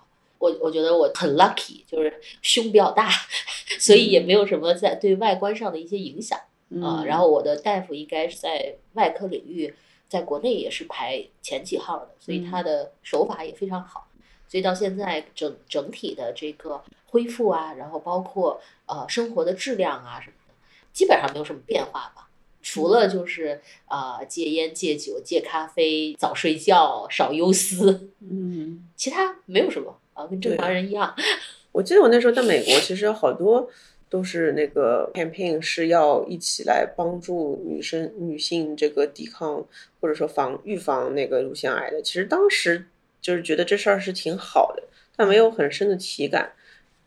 [0.44, 3.10] 我我觉得我很 lucky，就是胸比较大，
[3.80, 6.38] 所以也没有什么在对外观上的一些影响。
[6.82, 9.74] 啊、嗯然后我的大夫应该是在外科领域，
[10.10, 14.10] 在国内也是排前几号的，所以他的手法也非常好。
[14.50, 20.54] 所以到现在整整体的这个恢复啊，然后包括呃生活的质量啊什么的，
[20.92, 22.28] 基本上没有什么变化吧。
[22.62, 31.14] 除了就是啊、呃戒烟、戒酒、戒咖啡、早睡觉、少忧思，嗯，其他没有什么啊，跟正常人一样。
[31.72, 33.70] 我记得我那时候在美国，其实好多
[34.10, 39.66] 都是那个 campaign 是要一起来帮助女生女性这个抵抗
[40.00, 42.02] 或者说防预防那个乳腺癌的。
[42.02, 42.86] 其实当时
[43.20, 44.84] 就是觉得这事儿是挺好的，
[45.16, 46.52] 但没有很深的体感。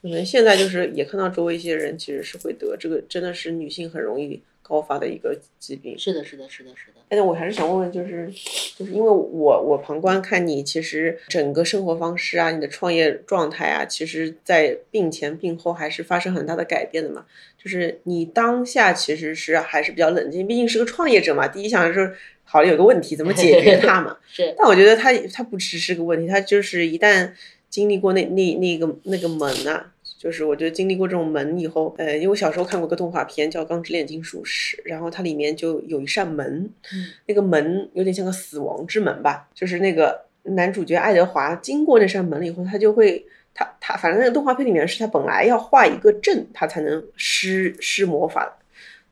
[0.02, 5.96] 可能现在就是也看到周围一些人其实是会得这个，真的是女性很容易高发的一个疾病。
[5.98, 7.00] 是的，是的，是的，是的。
[7.08, 8.28] 但是我还是想问问，就是
[8.76, 17.24] 就是因为我我旁观看你，其实整个生活方式啊，你的创业状态啊，其实在病前病后还是发生很大的改变的嘛。
[17.56, 21.46] 就是你当下其实是还是比较冷静，毕竟是个创业者嘛。
[21.46, 24.16] 第一想就是好了有个问题怎么解决它嘛。
[24.30, 27.32] 是但我觉得它它不只是个问题，它就是一旦
[27.68, 29.92] 经历过那那那个那个门呐、
[30.26, 43.24] 就是我觉得经历过这种门以后，呃，因为我小时候看过个动画片叫《钢之炼金术师》，然后它里面就有一扇门，嗯那个门有点像个死亡之门吧，就是那个男主角爱德华经过那扇门了以后，他就会。
[43.58, 48.52] 他他反正那个动画片里面是他本来要画一个阵，他才能施施魔法的。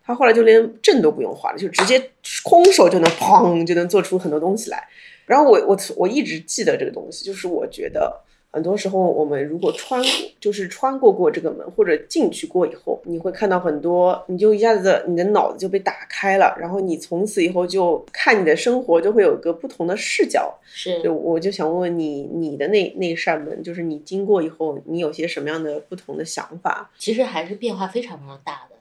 [0.05, 2.11] 他后来就连阵都不用画了，就直接
[2.43, 4.87] 空手就能砰就能做出很多东西来。
[5.25, 8.21] 然后我我我一直记得这个东西，就是我觉得
[8.55, 20.57] 很多时候我们如果穿过，就是穿过过这个门或者进去过以后，你会看到很多，你就一下子你的脑子就被打开了，然后你从此以后就看你的生活就会有个不同的视角。
[20.65, 26.93] 是就我就想问问你，你的那那扇门，就是你经过以后，你有些什么样的不同的想法？
[26.97, 28.77] 其实还是变化非常非常大的。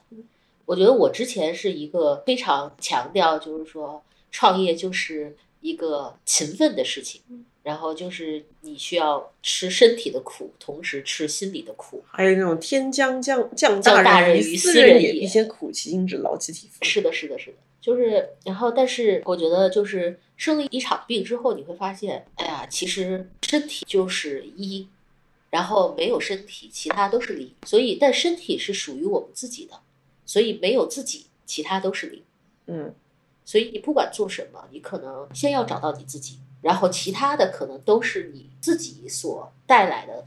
[0.66, 7.22] 我觉得我之前是一个非常强调，就是说创业就是一个勤奋的事情，
[7.64, 12.04] 然后就是你需要吃身体的苦，同时吃心理的苦。
[12.12, 16.84] 还有那种天将降降降大任于斯人也，必先苦其心志，劳其体肤。
[16.84, 17.58] 是的，是的，是的。
[17.80, 24.88] 就是，然后，但是我觉得，就是生了一场病之后，你会发现，哎呀，其实身体就是一，
[25.50, 27.54] 然后没有身体，其他都是零。
[27.66, 29.82] 所以，但身体是属于我们自己的，
[30.26, 32.24] 所以没有自己，其他都是零。
[32.68, 32.96] 嗯，
[33.44, 40.26] 所以你不管做什么，你可能先要找到你自己，然后其他的可能都是你自己所带来的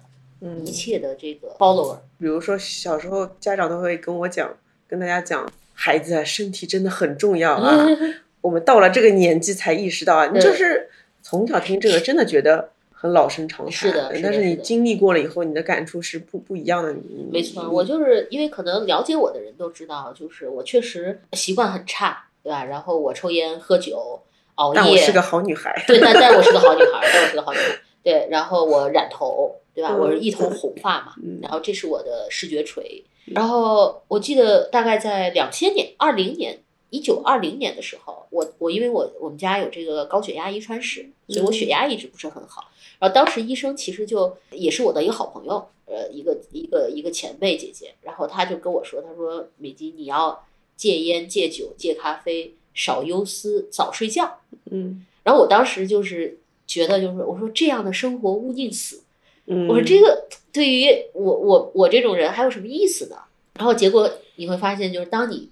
[0.65, 1.97] 一切的这个 follower。
[2.19, 5.51] 比如说小时候家长都会跟我讲，跟大家讲。
[5.79, 7.87] 孩子身体真的很重要啊！
[8.41, 10.89] 我们到了这个年纪才意识到啊，你就是
[11.21, 13.71] 从小听这个，真的觉得很老生常谈。
[13.71, 16.97] 是的，但是你经历过了以后，你的感触是不不一样的。
[17.31, 22.65] 没错，我就是因为可能了解我的人都知道，就是我确实习惯很差，对吧？
[22.65, 24.19] 然后我抽烟喝酒
[24.57, 24.81] 熬夜。
[24.81, 25.85] 但我是个好女孩。
[25.87, 27.79] 对，但但我是个好女孩，但我是个好女孩。
[28.03, 29.97] 对，然后我染头，对吧？
[29.97, 33.03] 我是一头红发嘛，然后这是我的视觉锤。
[33.27, 36.59] 然后我记得大概在两千年、二零年、
[36.91, 42.69] 一九二零年的时候，我我因为我我们家有这个高血压遗传史，所以我血压一直不是很好。
[43.01, 54.39] 然后当时医生其实就也是我的一个好朋友，呃，一个一个一个前辈姐姐，然后他就跟我说，他说美姬你要戒烟、戒酒、戒咖啡，少忧思，早睡觉。
[54.71, 55.05] 嗯。
[55.25, 59.03] 然后我当时就是觉得，就是我说这样的生活勿宁死。
[59.47, 59.67] 嗯。
[59.67, 60.29] 我说这个。
[60.53, 63.17] 对于我我我这种人还有什么意思呢？
[63.59, 65.51] 然后结果你会发现，就是当你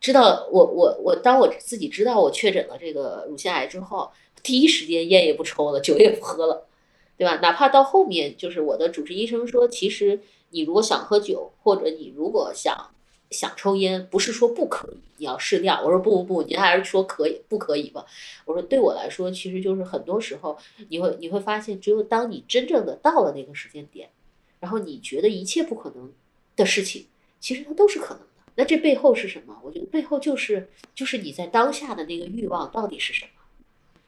[0.00, 4.10] 知道我我我当我自己知道我确诊了这个乳腺癌之后，
[4.42, 6.66] 第一时间烟也不抽了，酒也不喝了，
[7.18, 7.36] 对吧？
[7.42, 12.74] 哪怕到后面，就是我的主治医生说，其实你如果想喝酒，或者你如果想
[13.30, 15.82] 想抽烟，不是说不可以，你要适量。
[15.82, 18.04] 我说不不不，您还是说可以不可以吧？
[18.44, 20.56] 我说对我来说，其实就是很多时候
[20.88, 24.08] 你会你会发现，只有当你真正的到了那个时间点。
[24.58, 26.10] 然后你觉得一切不可能
[26.56, 27.06] 的事情，
[27.38, 28.26] 其实它都是可能的。
[28.56, 29.60] 那这背后是什么？
[29.62, 33.30] 我觉得背后就是就是你在当下的那个欲望到底是什么？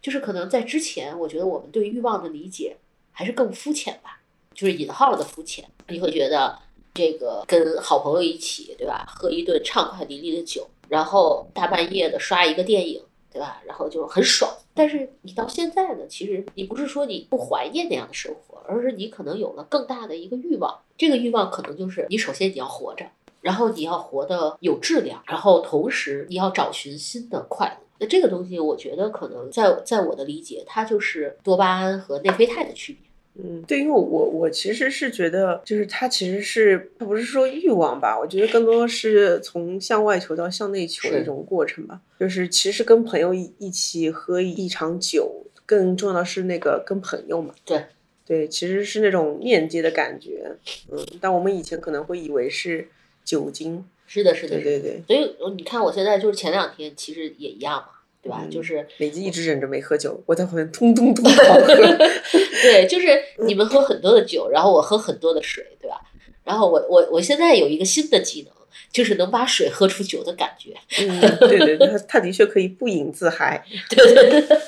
[0.01, 2.79] 就是可能在之前，我觉得我们对欲望的理解
[3.13, 4.23] 还是更肤浅吧，
[4.55, 5.69] 就是引号的肤浅。
[5.89, 6.59] 你会觉得
[6.99, 9.07] 这个跟好朋友一起，对吧？
[9.09, 13.01] 喝一顿畅快淋漓的酒，然后大半夜的刷一个电影，
[13.33, 13.63] 对吧？
[13.65, 14.53] 然后就很爽。
[14.75, 18.59] 但是你到现在呢，其实你不是说你不怀念那样的生活。
[18.71, 23.07] 而是你可能有了更大的一个欲望，这个欲望可能就是你首先你要活着，
[23.41, 27.87] 然后你要活得有质量，然后同时你要找寻新的快乐。
[27.99, 33.08] 那这个东西，我觉得可能在在我的理解，它就是多巴胺和内啡肽的区别。
[33.43, 42.01] 嗯，对，因为我我其实是觉得，就是它其实是它不是说欲望吧，我觉得更多是从向外求到向内求的一种过程吧。
[42.19, 47.55] 就是其实跟朋友一一起喝一场酒，更重要的是那个跟朋友嘛。
[47.65, 47.83] 对。
[48.27, 50.55] 对，其实是那种链接的感觉，
[50.93, 52.87] 嗯，但我们以前可能会以为是
[53.25, 55.03] 酒精，是的，是的，对对对。
[55.07, 57.89] 所以你看，我现在就是前两天其实也一样嘛，
[58.29, 58.47] 对吧？
[58.51, 61.75] 就是美姬一直忍着没喝酒，我在旁边通通通狂喝。
[62.63, 66.01] 对，就是你们喝很多的酒，然后我喝很多的水，对吧？
[66.45, 68.53] 然后我我我现在有一个新的技能，
[68.93, 70.75] 就是能把水喝出酒的感觉。
[71.01, 73.65] 嗯，对对对，他他的确可以不饮自嗨。
[73.89, 74.59] 对对对，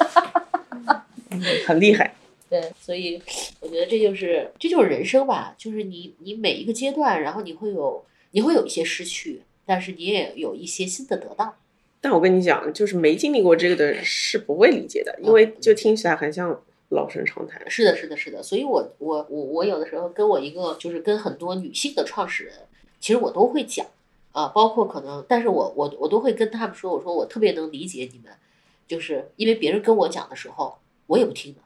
[1.66, 2.14] 很厉害。
[2.48, 3.20] 对，所以
[3.60, 11.56] 我觉得这就是这就是人生吧，就是你你每一个阶段，然后你会有你会有一些失去，但是你也有一些新的得到。
[12.00, 17.62] 但我跟你讲，就是没经历过这个的人是不会理解的，因为就听起来很像老生常谈。
[17.70, 18.42] 是的，是的，是的。
[18.42, 22.54] 所以我我我我有的时候跟我一个就是跟很多女性的创始人，
[22.98, 23.86] 其实我都会讲
[24.32, 28.32] 啊，包括可能，但是我我我都会跟他们说，我说我特别能理解你们，
[28.88, 31.60] 就是因为别人跟我讲的时候，我也不听的。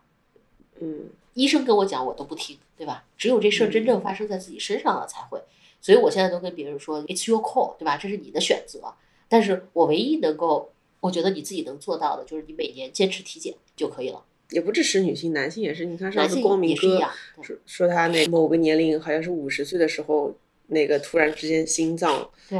[0.81, 3.05] 嗯，医生跟我讲，我都不听，对吧？
[3.17, 5.41] 只有这事儿真正发生在自己身上了才会。
[5.81, 7.97] 所以我现在都跟别人说，It's your call，对吧？
[7.97, 8.93] 这是你的选择。
[9.29, 14.23] 但是我唯一能够，我觉得你自己能做到的，就是你每年坚持体检就可以了。
[14.51, 15.85] 也不只是女性，男性也是。
[15.85, 17.01] 你看上次光明哥
[17.43, 20.35] 说说他那某个年龄好像是五十岁的时候，
[20.69, 22.59] 那个突然之间心脏对，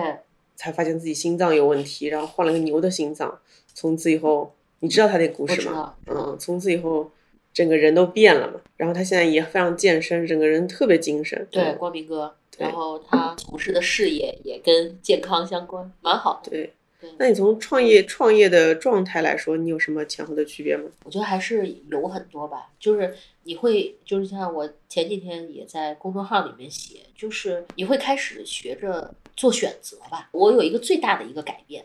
[0.57, 3.39] 才发现自己心脏有问题，然后换了个牛的心脏。
[3.73, 5.95] 从此以后，你知道他那故事吗？
[6.07, 7.11] 嗯，从此以后。
[7.55, 11.47] 整个人都变了嘛，然后他现在也非常健身，整个人特别精神。
[11.53, 16.51] 对，光明哥，然后他从事的事业也跟健康相关，蛮好的。
[16.51, 16.73] 对，
[17.19, 20.85] 那你从创业创业的状态来说，你有什么前后的区别吗？
[21.05, 30.29] 我觉得还是有很多吧，就是你会，就是像我前几天也在公众号里面写，就是你会开始学着做选择吧。
[30.33, 31.85] 我有一个最大的一个改变，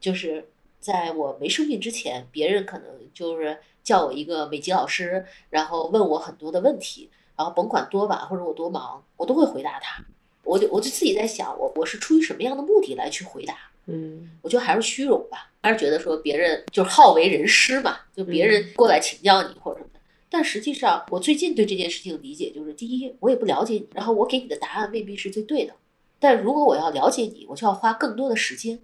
[0.00, 0.46] 就是
[0.78, 10.04] 在我没生病之前，别人可能就是叫我一个美籍老师，然后问我很多的问题，然后甭管多晚或者我多忙，我都会回答他。
[10.44, 13.56] 我就我就自己在想，我我是出于什么样的目的来去回答？
[13.86, 20.00] 嗯我觉得还是虚荣吧，还是觉得说别人就是好为人师嘛，就别人过来请教你或者什么的。
[20.28, 25.72] 但实际上，我最近对这件事情的理解就是：第一，我也不了解你，然后我给你的答案未必是最对的。
[26.18, 28.78] 但如果我要了解你，我就要花更多的时间，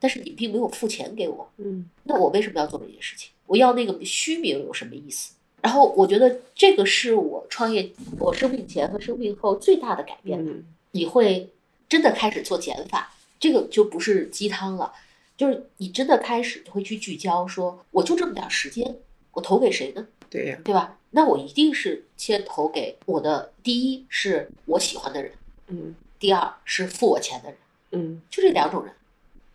[0.00, 3.30] 但是你并没有付钱给我，嗯那我为什么要做这件事情？
[3.46, 5.34] 我要那个虚名有什么意思？
[5.62, 10.38] 然后我觉得这个是我创业，我生病前和生病后最大的改变。
[10.46, 11.48] 嗯你会
[11.88, 14.92] 真的开始做减法，这个就不是鸡汤了，
[15.38, 18.96] 就是你真的开始会去聚焦，说我就这么点儿时间，
[19.32, 20.06] 我投给谁呢？
[20.28, 20.98] 对呀，对吧？
[21.12, 25.32] 那我一定是先投给我的第一是我喜欢的人，
[25.68, 27.58] 嗯第二是付我钱的人，
[27.92, 28.92] 嗯就这两种人。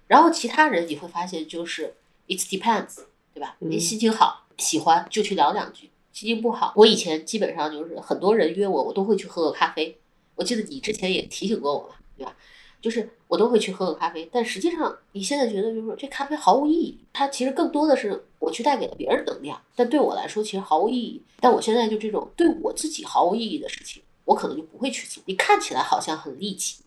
[0.08, 1.94] 然后其他人你会发现就是
[2.28, 3.58] it depends，对吧？
[3.60, 9.96] 嗯你心情好，喜欢就去聊两句；心情不好，我以前基本上就是很多人约我，我都会去喝个咖啡。
[10.34, 12.36] 我记得你之前也提醒过我嘛，对吧？
[12.82, 21.22] 就是我都会去喝个咖啡，但实际上你现在觉得就是这咖啡毫无意义，它其实更多的是我去带给了别人能量，但对我来说其实毫无意义。
[21.40, 25.22] 但我现在就这种对我自己毫无意义的事情，我可能就不会去做。
[25.28, 26.78] 你看起来好像很利己，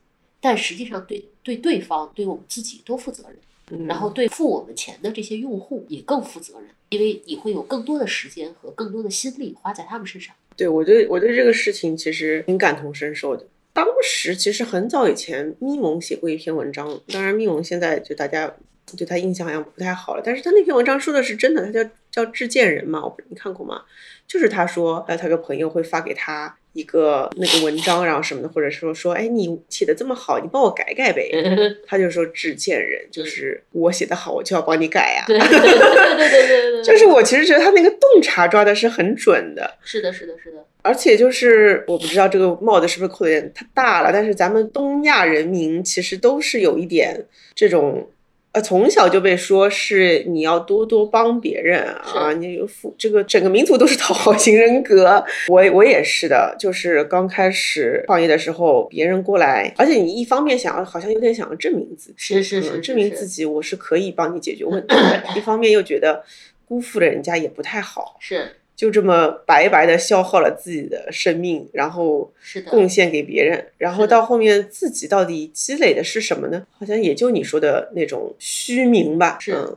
[0.40, 3.38] 但实际上对对对方、对我们自己都负责任。
[3.70, 10.34] 嗯，然后对付我们钱的这些用户也更负责任，因为你会有更多的时间和更多的心力花在他们身上。
[10.56, 13.46] 对我对我对这个事情其实挺感同身受的。
[13.72, 18.52] 当时其实很早以前，咪蒙写过一篇文章，当然咪蒙现在就大家
[18.96, 23.82] 对他印象好像不太好了，但是他那篇文章说的是真的，他叫叫致见人嘛，我不你看过吗？
[24.26, 31.28] 就是他说，呃，他个朋友会发给他一个那个文章，然后什么的，或者说说，哎，你写的这么好，你帮我改改呗。
[31.84, 47.20] 他就说致见人，就是我写的好，我就要帮你改呀、对对对对对对对，就是我其实觉得他那个洞察抓的是很准的， 是的，是的，是的，而且就是我不知道这个帽子是不是扣的有点太大了，但是咱们东亚人民其实都是有一点
[47.52, 48.08] 这种，
[48.52, 66.24] 呃，从小就被说是你要多多帮别人啊，你有负这个整个民族都是讨好型人格，我我也是的，就是刚开始创业的时候，别人过来，而且你一方面想要好像有点想要证明自己，是是是嗯证明自己我是可以帮你解决问题的， 一方面又觉得
[66.66, 68.16] 辜负了人家也不太好。
[68.18, 76.66] 是就这么白白的消耗了自己的生命，然后是的，贡献给别人，然后到后面自己到底积累的是什么呢？
[76.78, 79.36] 好像也就你说的那种虚名吧。
[79.38, 79.76] 是嗯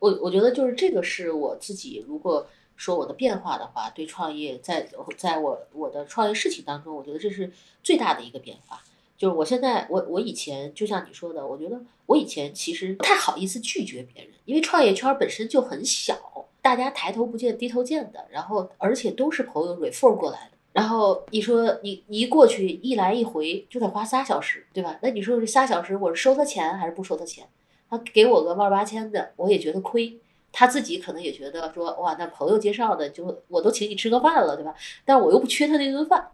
[0.00, 4.86] 我我觉得就是这个是我自己，如果说我的变化的话，对创业在
[5.16, 7.50] 在我我的创业事情当中，我觉得这是
[7.82, 8.82] 最大的一个变化。
[9.16, 20.52] 就是我现在，我我以前就像你说的，我觉得我以前其实不太好意思拒绝别人，因为创业圈本身就很小，大家抬头不见低头见的，然后而且都是朋友 refer 过来的。
[20.72, 24.98] 然后你说你你一过去一来一回就得花仨小时，对吧？
[25.02, 27.46] 那你说这仨小时我是收他钱还是不收他钱？
[27.90, 30.18] 他给我个万八千的，我也觉得亏。
[30.50, 34.74] 他自己可能也觉得说，哇，那朋友介绍的，就我都请你吃个饭了，对吧？
[35.04, 36.28] 但我又不缺他那顿饭，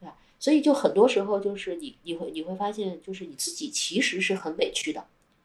[0.00, 0.16] 对吧？
[0.38, 5.04] 所以就很多时候就是你你会你会发现，就是你自己其实是很委屈的，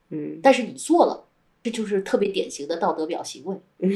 [0.10, 1.26] 嗯，但是你做了，
[1.63, 3.58] 这就是特别典型的道德表行为。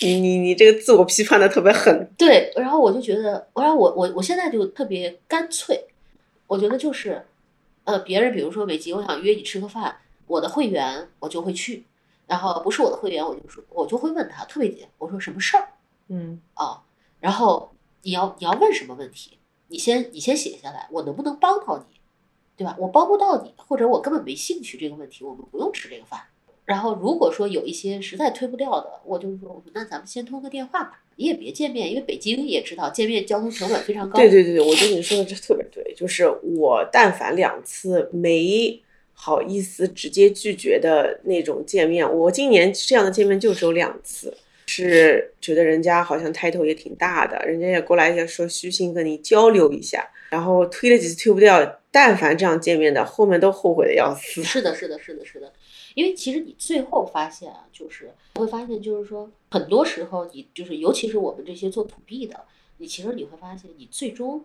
[0.00, 2.10] 你你你这个自我批判的特别狠。
[2.18, 5.84] 对，然后我就觉得，然后我我我现在就特别干脆，
[6.46, 7.24] 我觉得就是，
[7.84, 11.84] 呃，别人比如说美吉，我想约你吃个饭，我的会员我就会去，
[12.26, 15.68] 然后不是我的会员，我就说我就会问他，特别简，我说什么事儿
[16.08, 16.82] 嗯啊？
[17.20, 21.93] 然后你要你要问什么问题，你先你先写下来，我能不能帮到你，
[22.56, 22.76] 对吧？
[22.78, 26.20] 我帮不到你，或者我根本没兴趣这个问题，我们不用吃这个饭。
[26.64, 34.18] 然后如果说有一些实在推不掉的，我就说，那咱们先通个电话吧，你也别见面，因为北京也知道见面交通成本非常高。
[34.18, 38.80] 对对对，我觉得你说的这特别对，就是我但凡两次没
[39.12, 44.34] 好意思直接拒绝的那种见面，我今年这样的见面就只有两次。
[44.66, 54.42] 是觉得人家好像抬头也挺大的，人家也过来要说虚心跟你交流一下，然后推了几次推不掉，但凡这样见面的，后面都后悔的要死。
[54.42, 55.52] 是的，是的，是的，是的，
[55.94, 62.44] 因为其实你最后发现啊，就是你会发现，就是说很多时候你就是，尤其是我们这些做土币的，
[62.78, 64.44] 你其实你会发现，你最终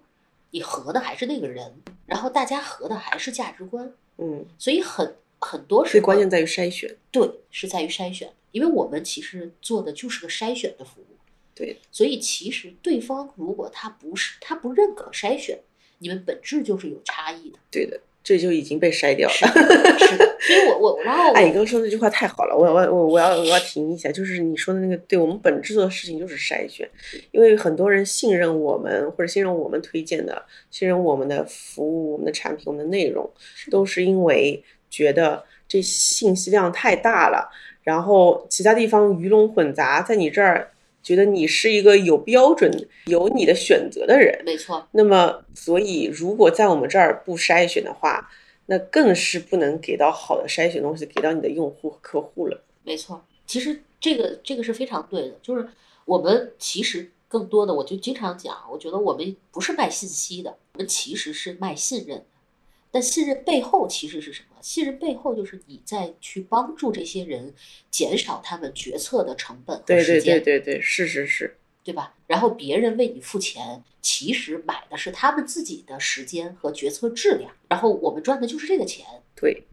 [0.52, 6.96] 你合的还是那个人，然后大家合的还是价值观，嗯，所以很很多时候最关键在于筛选。
[7.10, 11.18] 对是在于筛选，因为我们其实做的就是个筛选的服务，
[11.56, 15.60] 对，所以其实对方如果他不是他不认可筛选，
[16.00, 17.60] 你们本质就是有差异的。
[17.72, 19.34] 对的，这就已经被筛掉了。
[19.34, 26.90] 是的，所以我我然后 哎，你刚刚说那句话太好了，我我我我要我要停一下，就是你说的那个，对我们本质做的事情就是筛选，
[27.32, 33.30] 因为很多人信任我们或者信任我们推荐的，信任我们的服务、我们的产品、我们的内容，
[33.72, 37.50] 都是因为觉得这信息量太大了，
[37.84, 40.72] 然后其他地方鱼龙混杂，在你这儿
[41.02, 42.72] 觉得你是一个有标准、
[43.06, 44.42] 有你的选择的人。
[44.46, 48.30] 没错，那么，所以如果在我们这儿不筛选的话，
[48.68, 52.64] 那更是不能给到好的筛选东西给到你的用户和客户了。
[52.84, 55.68] 没错，其实这个这个是非常对的，就是
[56.06, 62.26] 我们其实更多的，我就经常讲，我觉得我们不是卖信息的，我们其实是卖信任的。
[62.92, 64.58] 但信任背后其实是什么？
[64.62, 67.54] 信任背后就是你在去帮助这些人
[67.92, 70.44] 减少他们决策的成本和对对时间。
[70.44, 72.16] 对对对，是是是，对吧？
[72.28, 79.06] 然后别人为你付钱，其实买的是他们自己的时间和决策质量，然后我们赚的就是这个钱。
[79.36, 79.64] 对，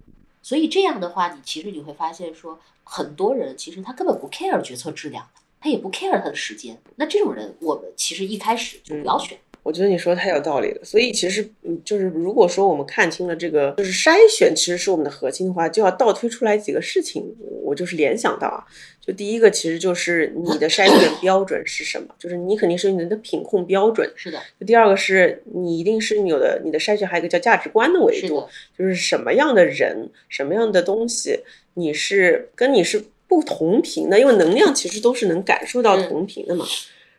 [0.42, 6.80] 所以这样的话，你其实你会发现说，很多人其实他根本不 care 决策质量的，他也不 care 他的时间。
[6.96, 9.38] 那这种人，我们其实一开始就不要选。
[9.66, 10.84] 我觉得你说的太有道理了。
[10.84, 17.34] 所以其实，嗯，就是如果说我们看清了这个，就是筛选其实是我们的核心的话，就要倒推出来几个事情。
[17.64, 18.64] 我就是联想到啊，
[19.04, 24.08] 就第一个其实就是你的筛选标准是什么，就是你肯定是你的品控标准。
[24.14, 31.40] 是的，第二个是你一定是你有的你的筛选还有一个叫价值观的维度是，，就是什么样的人、什么样的东西，
[31.74, 36.64] 你是跟你是不同频的，因为能量其实都是能感受到嗯同频的嘛。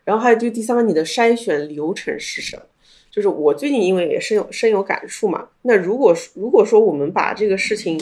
[0.08, 2.62] 然后还有就第三个，你的筛选流程是什么？
[3.10, 5.48] 就是我最近因为也深有深有感触嘛。
[5.60, 8.00] 那如果如果说我们把这个事情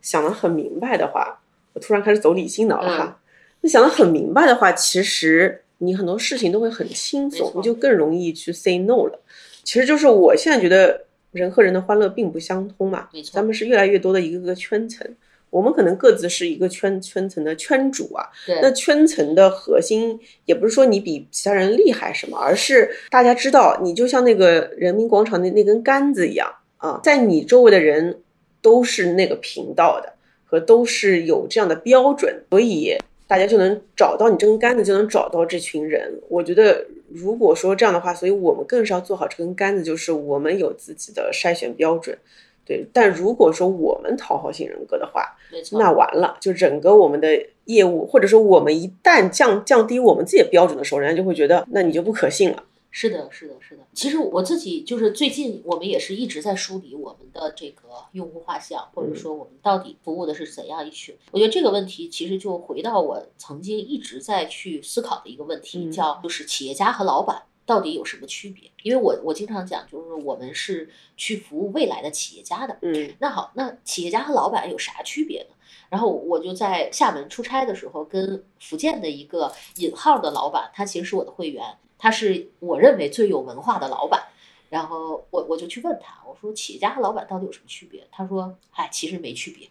[0.00, 1.42] 想得很明白的话，
[1.74, 3.20] 我突然开始走理性脑了哈。
[3.60, 9.20] 那想得很明白的话，其实你很多事情都会很轻松，你就更容易去 say no 了。
[9.62, 15.06] 其实就是我现在觉得人和人的欢乐并不相通嘛咱们是越来越多的一个个圈层，
[15.52, 18.24] 我们可能各自是一个圈圈层的圈主啊，
[18.62, 28.22] 那，圈层的核心也不是说你比其他人厉害什么，而是大家知道你就像那个人民广场的那根杆子一样啊，在你周围的人
[28.62, 30.14] 都是那个频道的，
[30.46, 32.96] 和都是有这样的标准，所以
[33.26, 36.18] 大家就能找到你这根杆子，就能找到这群人。
[36.30, 42.16] 我觉得如果说这样的话，所以我们更是要做好这根杆子，就是我们有自己的筛选标准。
[42.64, 45.36] 对，但如果说我们讨好型人格的话。
[45.72, 47.28] 那完了，就整个我们的
[47.66, 52.64] 业务，或者说我们一旦降降低我们自己的标准的时候，人家就会觉得那你就不可信了。
[52.90, 53.82] 是的，是的，是的。
[53.92, 57.82] 其实我自己就是最近，我们也是一直在梳理我们的这个
[58.12, 61.14] 用户画像，或者说我们到底服务的是怎样一群。
[61.32, 68.70] 我觉得这个问题其实就回到我曾经一直在去思考的一个问题，嗯叫就是企业家和老板到底有什么区别？
[68.82, 72.76] 因为我我经常讲，就是我们是去服务未来的企业家的。
[72.82, 75.54] 嗯那好，那企业家和老板有啥区别呢？
[75.88, 81.64] 然后我就在厦门出差的时候，跟福建的一个引号的老板，他其实是我的会员，
[81.98, 84.28] 他是我认为最有文化的老板。
[84.70, 88.06] 然后我我就去问他，我说企业家和老板到底有什么区别？
[88.10, 89.68] 他说，哎，其实没区别，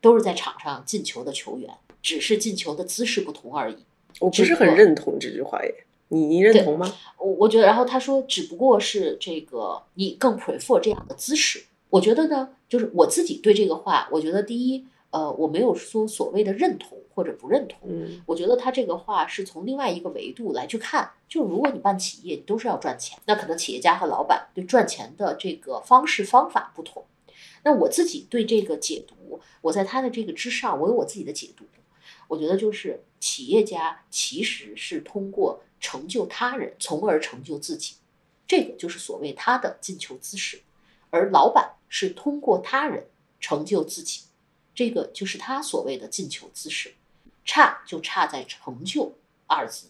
[0.00, 1.72] 都是在场上进球的球员，
[2.02, 3.76] 只是进球的姿势不同而已。
[4.18, 5.72] 我不是很认同这句话耶，
[6.10, 6.92] 你你认同吗？
[7.18, 11.64] 我我觉得，然后他说，只不过是这个你更 prefer 这样的姿势。
[11.88, 27.04] 我觉得呢，就是我自己对这个话，我觉得第一，呃，我没有说所谓的认同或者不认同，嗯我觉得他这个话是从另外一个维度来去看，就如果你办企业，你都是要赚钱，那可能企业家和老板对赚钱的这个方式方法不同。
[27.62, 31.64] 那我自己对这个解读，我在他的这个之上，我有我自己的解读。
[32.28, 37.96] 我觉得就是企业家其实是通过成就他人，从而成就自己，
[38.46, 40.60] 这个就是所谓他的进球姿势。
[41.10, 43.06] 而老板是通过他人
[43.40, 44.22] 成就自己，
[44.74, 46.94] 这个就是他所谓的进球姿势。
[47.42, 49.16] 差就差在成就
[49.48, 49.88] 二字，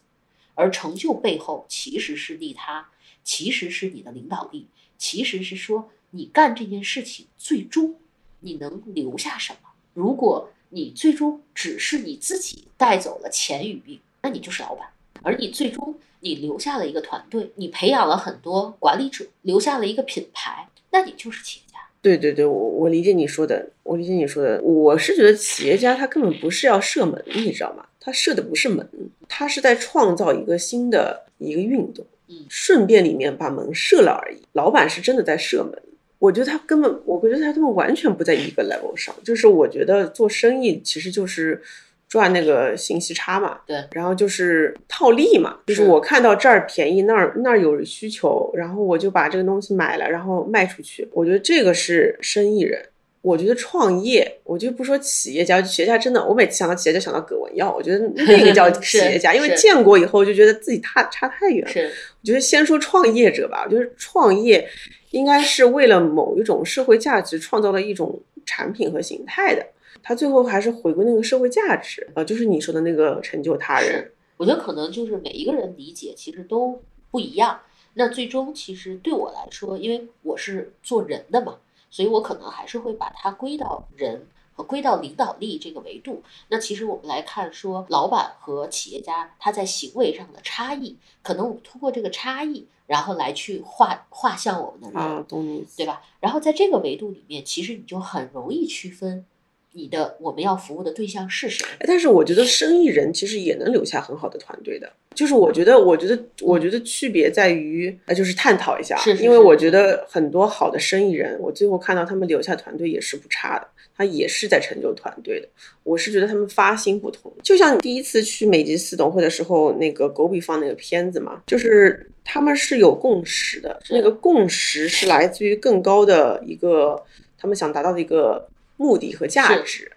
[0.54, 2.88] 而成就背后其实是利他，
[3.22, 7.96] 其实是你的领导力，其实是说你干这件事情最终
[8.38, 9.70] 你能留下什么。
[9.92, 14.88] 如果你最终只是你自己带走了钱与命，那你就是老板；
[15.22, 21.78] 而你最终你留下了一个团队，你培养了很多管理者，留下了一个品牌，那你就是企业家。
[22.02, 24.60] 对对对，我我理解你说的，我理解你说的。
[24.62, 27.84] 我是觉得企业家他根本不是要射门，你知道吗？
[28.00, 28.88] 他射的不是门，
[29.28, 34.38] 他是在创造一个新的一个运动，嗯顺便里面把门射了而已。
[34.52, 35.78] 老板是真的在射门，
[36.18, 39.14] 我觉得他根本，我觉得他根本完全不在一个 level 上。
[39.22, 41.62] 就是我觉得做生意其实就是
[42.10, 43.60] 赚那个信息差嘛。
[43.66, 51.08] 对，然后就是套利嘛，就是是我看到这儿便宜，那儿那儿有需求，然后我就把这个东西买了，然后卖出去。
[51.12, 52.84] 我觉得这个是生意人。
[53.22, 61.70] 我觉得创业，我就不说企业家，企业家真的，我每次想到企业家想到葛文耀，我觉得那个叫 企业家，因为是见过以后就觉得自己差差太远了。
[61.70, 64.66] 是我觉得先说创业者吧，我觉得创业
[65.10, 69.66] 应该是为了某一种社会价值创造了一种产品和形态的，
[70.02, 74.14] 他最后还是回归那个社会价值，呃，就是你说的那个成就他人是。
[74.36, 77.60] 我觉得可能就是每一个人理解其实都不一样。
[77.94, 81.58] 那最终其实对我来说，因为我是做人的嘛，
[81.90, 86.22] 所以我可能还是会把它归到人和归到领导力这个维度。
[86.48, 95.02] 那其实我们来看说，老板和企业家他在行为上的差异，可能我们通过这个差异，然后来去画画像我们的人。
[95.02, 95.76] 啊，懂你意思。
[95.76, 96.00] 对吧？
[96.20, 99.26] 然后在这个维度里面，其实你就很容易区分
[99.72, 101.66] 你的我们要服务的对象是谁。
[101.78, 113.66] 哎但是我觉得生意人其实也能留下很好的团队的，就是我觉得，我觉得，我觉得区别在于，呃，就是探讨一下，是是是因为我觉得很多好的生意人，我最后看到他们留下团队也是不差的，
[113.96, 115.48] 他也是在成就团队的。
[115.84, 127.00] 我是觉得他们发心不同，就像你第一次去美籍四董会的时候，那个狗比放那个片子嘛，就是他们是有共识的，那个共识是来自于更高的一个
[127.38, 128.48] 他们想达到的一个
[128.80, 129.62] 目的和价是。
[129.62, 129.92] 值。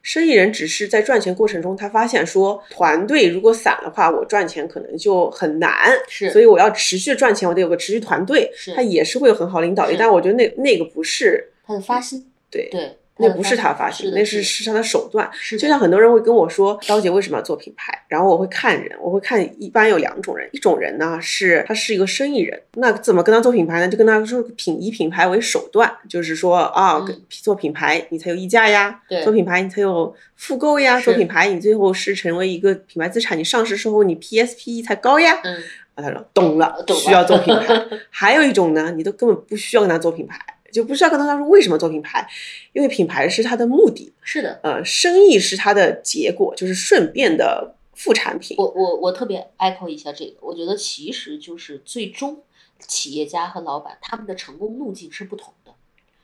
[0.00, 6.30] 生意人只是在赚钱过程中，他发现说，团队如果散的话，我赚钱可能就很难，是。
[6.30, 8.72] 所以我要持续赚钱，我得有个持续团队，是。
[8.74, 9.96] 他也是会有很好领导力。
[9.98, 15.28] 但我觉得那那个不是他的发心，对，对，那不是他发心，心，是的那是是他的手段。
[15.58, 17.92] 就像很多人会跟我说，刀姐为什么要做品牌？
[18.08, 23.88] 然后我会看人，我会看一般有两种人，一种人呢是他是一个生意人，那怎么跟他做品牌呢？
[23.88, 35.38] 就跟他说品以品牌为手段，就是说啊，嗯做品牌你才有溢价呀，做品牌你才有复购呀，是做品牌你最后是成为一个品牌资产，你上市时候你 PSP 才高呀。
[35.44, 35.56] 嗯，
[35.94, 37.84] 啊，他说懂了，懂了需要做品牌。
[38.10, 40.38] 还有一种呢，你都根本不需要跟他做品牌，
[40.72, 42.28] 就不需要跟他说为什么做品牌，
[42.72, 44.60] 因为品牌是他的目的，是的。
[44.62, 48.56] 呃，生意是它的结果，就是顺便的副产品。
[48.58, 52.42] 我我我特别 echo 一下这个，我觉得其实就是最终
[52.80, 55.72] 企业家和老板他们的成功路径是不同的，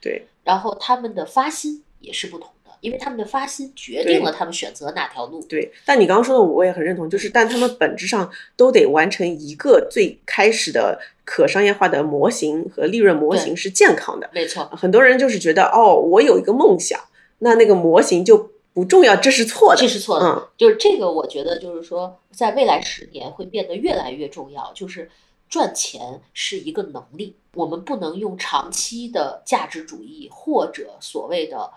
[0.01, 5.43] 对然后他们的发心也是不同的，因为他们的发心决定了他们选择哪条路。
[5.49, 14.29] 对，但你刚刚说的我也很认同，就是但他们本质上都得完成一个最开始的可商业化的模型和利润模型是健康的。
[14.33, 17.01] 没错，很多人就是觉得哦，我有一个梦想，
[17.39, 19.81] 那那个模型就不重要，这是错的。
[19.81, 20.27] 这是错的。
[20.27, 24.73] 嗯，就是这个，我觉得就是说，在未来十年会变得越来越重要。
[24.75, 25.11] 就是
[25.49, 31.71] 赚钱是一个能力，我们不能用长期的价值主义或者所谓的呃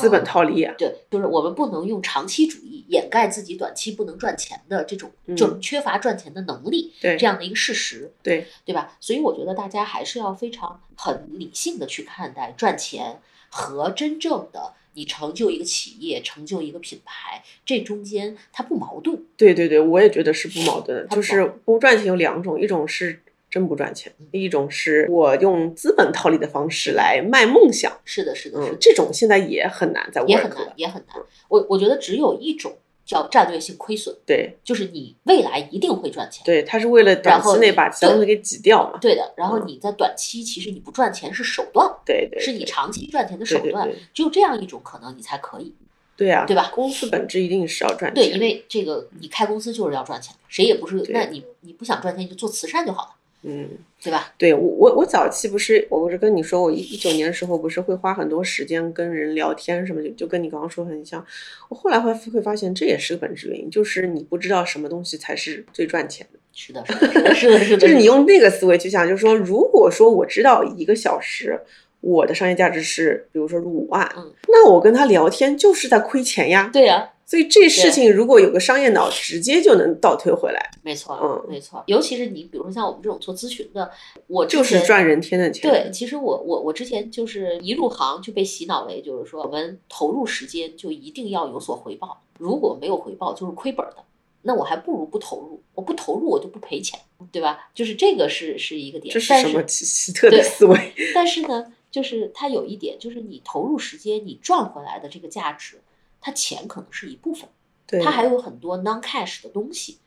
[0.00, 8.96] 资本套利啊，对，就是我们不能用长期主义掩盖自己短期不能赚钱的这种，嗯就是缺乏赚钱的能力对这样的一个事实，对对吧？
[9.00, 19.24] 所以我觉得大家还是要非常很理性的去看待赚钱和真正的你成就一个企业、成就一个品牌，这中间它不矛盾。
[19.36, 21.06] 对对对，我也觉得是不矛盾的。
[21.14, 23.22] 就是不赚钱有两种，一种是
[23.52, 27.92] 真不赚钱，嗯一种是我用资本套利的方式来卖梦想。
[28.02, 31.16] 是的，是的，是的，，嗯这种现在也很难在也很难，也很难。
[31.48, 32.74] 我我觉得只有一种
[33.04, 36.42] 叫战略性亏损，对就是你未来一定会赚钱。
[36.46, 38.98] 对，他是为了短期内把其他东西给挤掉嘛。
[39.02, 45.74] 对的，然后嗯你在短期其实你不赚钱是手段，对对，是你长期赚钱的手段对对对，只有这样一种可能你才可以，
[46.16, 53.10] 对啊，对吧公司本质一定是要赚钱，对，因为这个你开公司就是要赚钱，谁也不是，那你你不想赚钱你就做慈善就好了，
[53.42, 53.68] 嗯。
[54.04, 54.32] 对吧？
[54.36, 61.24] 对我我我早期不是我不是跟你说，我一一九年的时候不是会花很多时间跟人聊天什么，就就跟你刚刚说很像。
[61.68, 66.38] 我后来会会发现这也是个本质原因，就是你不知道什么东西才是最赚钱的。
[66.52, 71.60] 是的，是的，是的，是的， 是的，就是你用那个思维去想，就是说，如果说我知道一个小时
[72.00, 76.68] 我的商业价值是，比如说五万，嗯那我跟他聊天就是在亏钱呀。
[76.72, 83.90] 对呀、所以这事情如果有个商业脑，直接就能倒推回来，没错，嗯没错，尤其是你，比如说像我们这种做咨询的，
[84.26, 85.62] 我就是赚人天的钱。
[85.62, 94.04] 对，其实我我我之前就是一入行就被洗脑为，就是说我们投入时间就一定要有所回报，如果没有回报就是亏本儿的，
[94.42, 97.00] 那我还不如不投入，我不投入我就不赔钱，
[97.32, 97.70] 对吧？
[97.74, 100.92] 就是这个是是一个点，这是什么奇奇特的思维？
[101.14, 105.80] 但是呢，就是它有一点，就是你投入时间，你赚回来的这个价值，
[106.22, 107.46] 它钱可能是一部分，
[107.86, 109.98] 对它还有很多 non cash 的东西，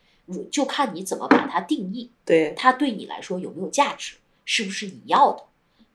[0.49, 5.43] 就看你怎么把它定义，对它对你来说有没有价值，是不是你要的，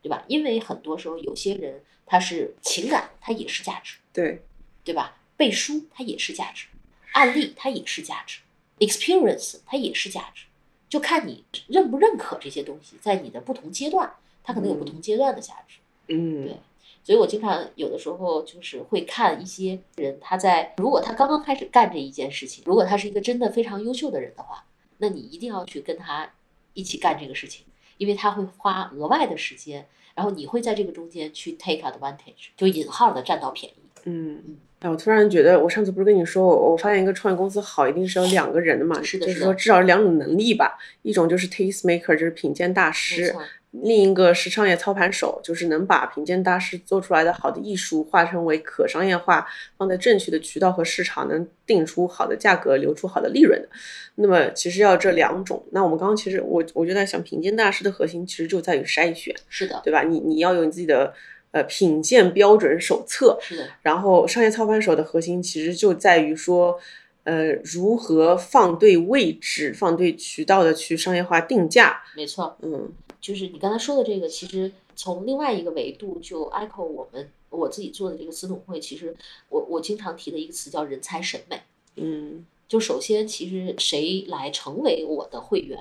[0.03, 0.23] 对吧？
[0.29, 4.43] 因为很多时候有些人他是情感，它也是价值，对
[4.85, 5.17] 对吧？
[5.37, 6.67] 背书它也是价值，
[7.13, 8.41] 案例它也是价值
[8.79, 10.45] ，experience 它也是价值，
[10.89, 14.13] 就看你认不认可这些东西，在你的不同阶段，
[14.45, 15.79] 它可能有不同阶段的价值。
[16.09, 16.59] 嗯，对
[17.03, 24.65] 所以我经常有的时候就是会看一些人，他在如果他刚刚开始干这一件事情，如果他是一个真的非常优秀的人的话，
[24.99, 26.31] 那你一定要去跟他
[26.75, 27.65] 一起干这个事情，
[27.97, 33.77] 因为他会花额外的时间，然后你会在这个中间去 take advantage，就引号的占到便宜。
[34.05, 49.47] 嗯嗯，哎，我突然觉得，我上次不是跟你说，我我发现一个创业公司好，一定是有两个人的嘛，是的的就是说至少两种能力吧，一种就是 taste maker，就是品鉴大师，错，另一个是商业操盘手，就是能把品鉴大师做出来的好的艺术化成为可商业化，
[49.79, 53.69] 放在正确的渠道和市场，能定出好的价格，留出好的利润的。
[54.17, 60.03] 那么其实要这两种，那我们刚刚其实我我就在想，品鉴大师的核心其实就在于筛选，是的，对吧？
[60.03, 61.15] 你你要有你自己的
[61.53, 66.77] 呃品鉴标准手册，是的，然后商业操盘手的核心其实就在于说，
[67.23, 72.03] 呃，如何放对位置、放对渠道的去商业化定价。
[72.17, 72.59] 没错。
[72.63, 72.91] 嗯
[73.21, 79.15] 就是你刚才说的这个，其实从另外一个维度就 echo 我们我自己做的这个私董会，其实
[79.49, 81.61] 我我经常提的一个词叫人才审美。
[81.97, 85.77] 嗯就首先，其实谁来成为我的会员，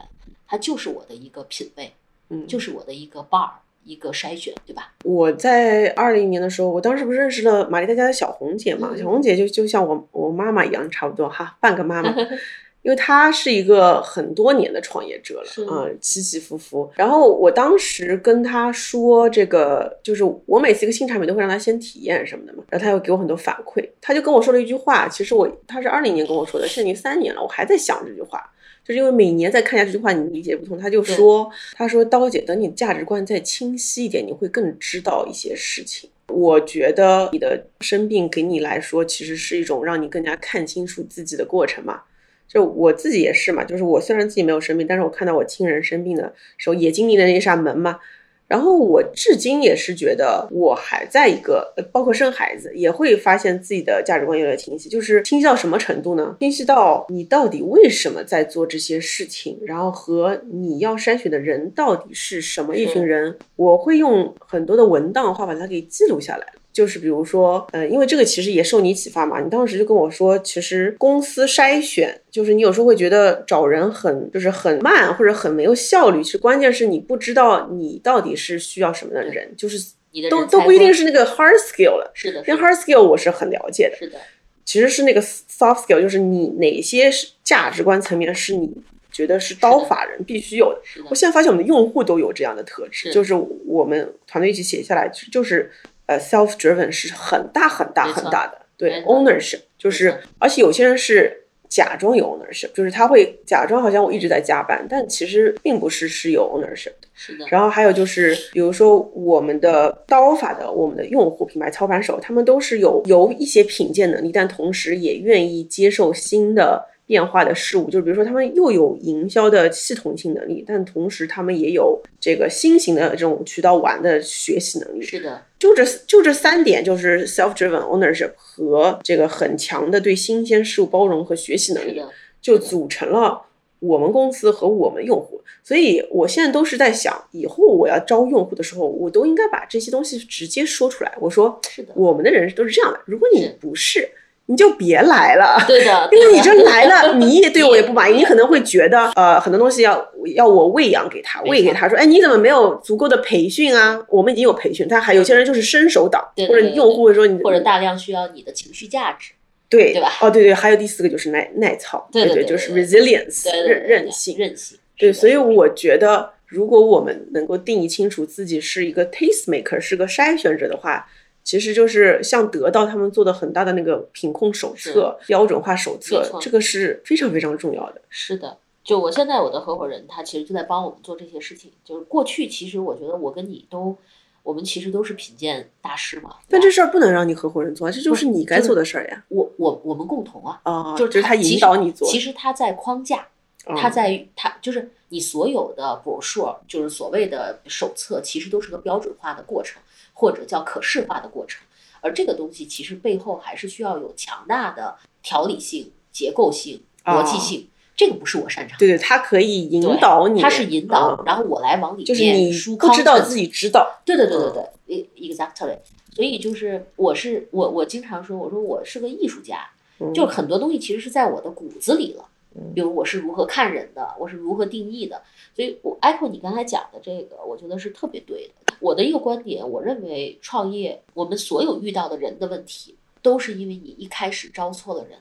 [0.47, 1.93] 他就是我的一个品味，
[2.29, 3.51] 嗯，就是我的一个 bar，
[3.83, 4.93] 一个筛选，对吧？
[5.03, 8.89] 我在二零年的时候，我当时不是认识了玛丽大家的小红姐嘛？
[8.93, 12.11] 嗯小红姐就就像我我妈妈一样，差不多哈，半个妈妈。
[12.81, 16.89] 因为他是一个很多年的创业者了啊、起起伏伏。
[16.95, 23.87] 然后我当时跟他说，这个就是我每次一个新产品都会让他先体验什么的嘛，然后他又给我很多反馈。
[23.99, 28.41] 他就跟我说了一句话，其实我他是二零年跟我说的，现在已经三年了，我还在想这句话。
[28.81, 36.09] 就是因为每年再看下这句话，你理解不同，他就说，他说刀姐，等你价值观再清晰一点，你会更知道一些事情。
[36.27, 42.01] 我觉得你的生病给你来说，其实是一种让你更加看清楚自己的过程嘛。
[42.49, 47.99] 就我自己也是嘛，就是我虽然自己没有生病，但是我看到我亲人生病的时候，也经历了那扇门嘛。
[48.47, 54.89] 然后我至今也是觉得，我还在一个，呃包括生孩子，也会发现自己的价值观越来越清晰。
[54.89, 56.35] 就是清晰到什么程度呢？
[56.39, 63.37] 清晰到你到底为什么在做这些事情，然后和你要筛选的人到底是什么一群人。
[63.55, 66.47] 我会用很多的文档化把它给记录下来。
[66.79, 79.91] 就是比如说，呃，因为这个其实也受你启发嘛，你当时就跟我说，其实公司筛选，就是你有时候会觉得找人很就是很慢或者很没有效率，其实关键是你不知道你到底是需要什么的人，就是
[80.29, 84.17] 都都不一定是那个 hard skill 了，是的，因为 hard skill 我是很了解的，是的，
[84.63, 88.73] 其实是那个 soft skill，就是你哪些是价值观层面是你
[89.11, 90.79] 觉得是刀法人必须有的。
[91.09, 93.33] 我，现在发现我们的用户都有这样的特质，就是
[93.65, 95.69] 我们团队一起写下来，就就是
[96.09, 107.07] 呃 self driven 是很大很大很大的，对 ownership 就是，而且有些人是假装有 ownership，就是他会假装好像我一直在加班，但其实并不是是有 ownership 的。
[107.13, 117.89] 是的，然后还有就是，比如说我们的刀法的我们的用户品牌操盘手，他们都是有有一些品鉴能力，但同时也愿意接受新的变化的事物。
[117.89, 125.01] 就是比如说，他们又有营销的系统性能力，但同时他们也有这个新型的这种渠道玩的学习能力。
[125.01, 131.99] 是的，就这就这三点，就是 self-driven ownership 和这个很强的对新鲜事物包容和学习能力。
[132.41, 133.41] 就组成了
[133.79, 135.41] 我们公司和我们用户。
[135.61, 141.13] 所以我现在都是在想，以后我要招用户的时候，我都应该把这些东西直接说出来。
[141.19, 144.09] 我说，是的，我们的人都是这样的，如果你是不是，
[144.49, 145.63] 你就别来了。
[145.67, 150.03] 对的， 因为你这来了，你也对我也不满意，你 可能会觉得，呃，很多东西要
[150.35, 154.03] 要我喂养给他，喂给他说，哎，你怎么没有足够的培训啊？
[154.09, 159.33] 我们已经有培训，但还有些人就是伸手党，或者用户会说你或者大量需要你的情绪价值，
[159.69, 171.07] 对对吧哦，对对，还有第四个就是耐耐操，对对对就是 resilience 对对对韧对韧性，韧性，对，所以我觉得，如果我们能够定义清楚自己是一个 taste maker，是个筛选者的话，
[171.49, 177.99] 其实就是像得到他们做的很大的那个品控手册、标准化手册，这个是非常非常重要的。
[178.07, 181.71] 是的，就我现在我的合伙人，他其实就在帮我们做这些事情。
[181.83, 183.97] 就是过去其实我觉得我跟你都，
[184.43, 186.35] 我们其实都是品鉴大师嘛。
[186.47, 189.25] 但这事儿不能让你合伙人做，这就是你该做的事儿呀。
[189.29, 193.27] 我我我们共同啊，啊，就是就是他引导你做，其实他在框架，
[193.65, 199.81] 啊他在他就是你所有的 brochure，就是所谓的手册，其实都是个标准化的过程，
[200.19, 201.63] 或者叫可视化的过程。
[202.01, 207.69] 而这个东西其实背后还是需要有强大的条理性、结构性、逻辑啊性。
[207.95, 208.79] 这个不是我擅长的。
[208.79, 214.51] 对对，他可以引导你，它是引导，嗯然后我来往里面就是你输不知道自己知道，对对对对
[214.87, 215.77] 对，e exactly。
[216.13, 219.69] 所以就是我是我我经常说，我说我是个艺术家，
[220.13, 222.25] 就是很多东西其实是在我的骨子里了。
[222.55, 225.21] 嗯比如我是如何看人的，我是如何定义的。
[225.55, 228.68] 所以我 echo 你刚才讲的这个，我觉得是特别对的。
[228.79, 235.19] 我的一个观点，我认为创业，我们所有遇到的人的问题，都是因为你一开始招错了人，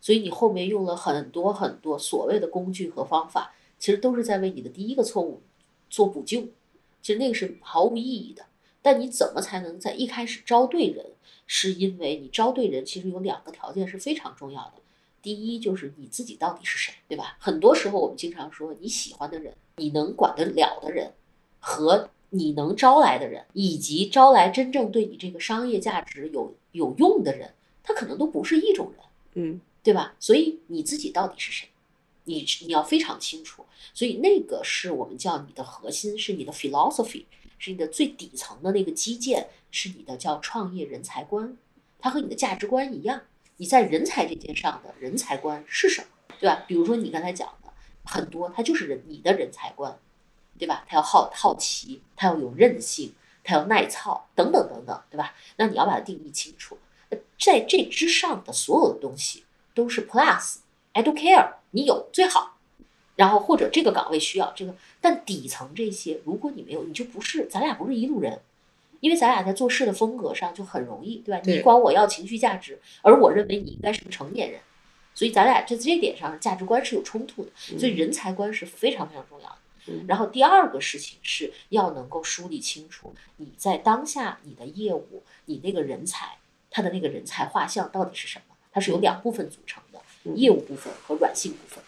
[0.00, 5.42] 所以你后面用了很多很多所谓的工具和方法，其实都是在为你的第一个错误
[5.90, 6.42] 做补救。
[7.02, 8.44] 其实那个是毫无意义的。
[8.82, 11.06] 但你怎么才能在一开始招对人？
[11.48, 14.82] 是因为你招对人，其实有两个条件是非常重要的。
[15.22, 17.36] 第一就是你自己到底是谁，对吧？
[17.40, 21.12] 很多时候我们经常说，你喜欢的人，你能管得了的人，
[21.60, 29.04] 和你能招来的人，以及招来真正对你这个商业价值有有用的人，他可能都不是一种人，
[29.34, 30.14] 嗯对吧？
[30.18, 31.68] 所以你自己到底是谁，
[32.24, 33.64] 你你要非常清楚。
[33.94, 37.24] 所以那个是我们叫你的核心，是你的 philosophy，
[37.56, 41.56] 是你的最底层的那个基建，是你的叫创业人才观，
[41.98, 43.22] 它和你的价值观一样。
[43.58, 46.08] 你在人才这件上的人才观是什么，
[46.40, 46.64] 对吧？
[46.66, 47.72] 比如说你刚才讲的
[48.04, 49.98] 很多，它就是人你的人才观，
[50.58, 50.84] 对吧？
[50.88, 53.12] 他要好好奇，他要有韧性，
[53.44, 55.34] 他要耐操，等等等等，对吧？
[55.56, 56.78] 那你要把它定义清楚。
[57.38, 59.44] 在这之上的所有的东西
[59.74, 62.56] 都是 plus，I don't care，你有最好。
[63.14, 68.40] 然后或者这个岗位需要这个，但底层这些，如果你没有，你就不是，咱俩不是一路人。
[69.00, 71.40] 因为咱俩在做事的风格上就很容易，对吧？
[71.44, 74.58] 你管我要情绪价值，而我认为你应该是个成年人，
[75.14, 77.50] 所以咱俩在这点上价值观是有冲突的。
[77.54, 79.56] 所以人才观是非常非常重要的。
[79.88, 86.38] 嗯然后第二个事情是要能够梳理清楚你在当下你的业务，你那个人才
[86.70, 88.56] 他的那个人才画像到底是什么？
[88.72, 91.82] 它是由两部分组成的，嗯业务部分和软性部分，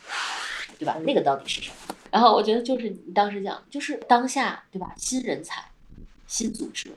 [0.78, 0.96] 对吧？
[1.04, 1.94] 那个到底是什么？
[2.10, 4.94] 然后我觉得就是你当时讲，就是当下对吧？
[4.96, 5.70] 新人才、
[6.26, 6.90] 新组织，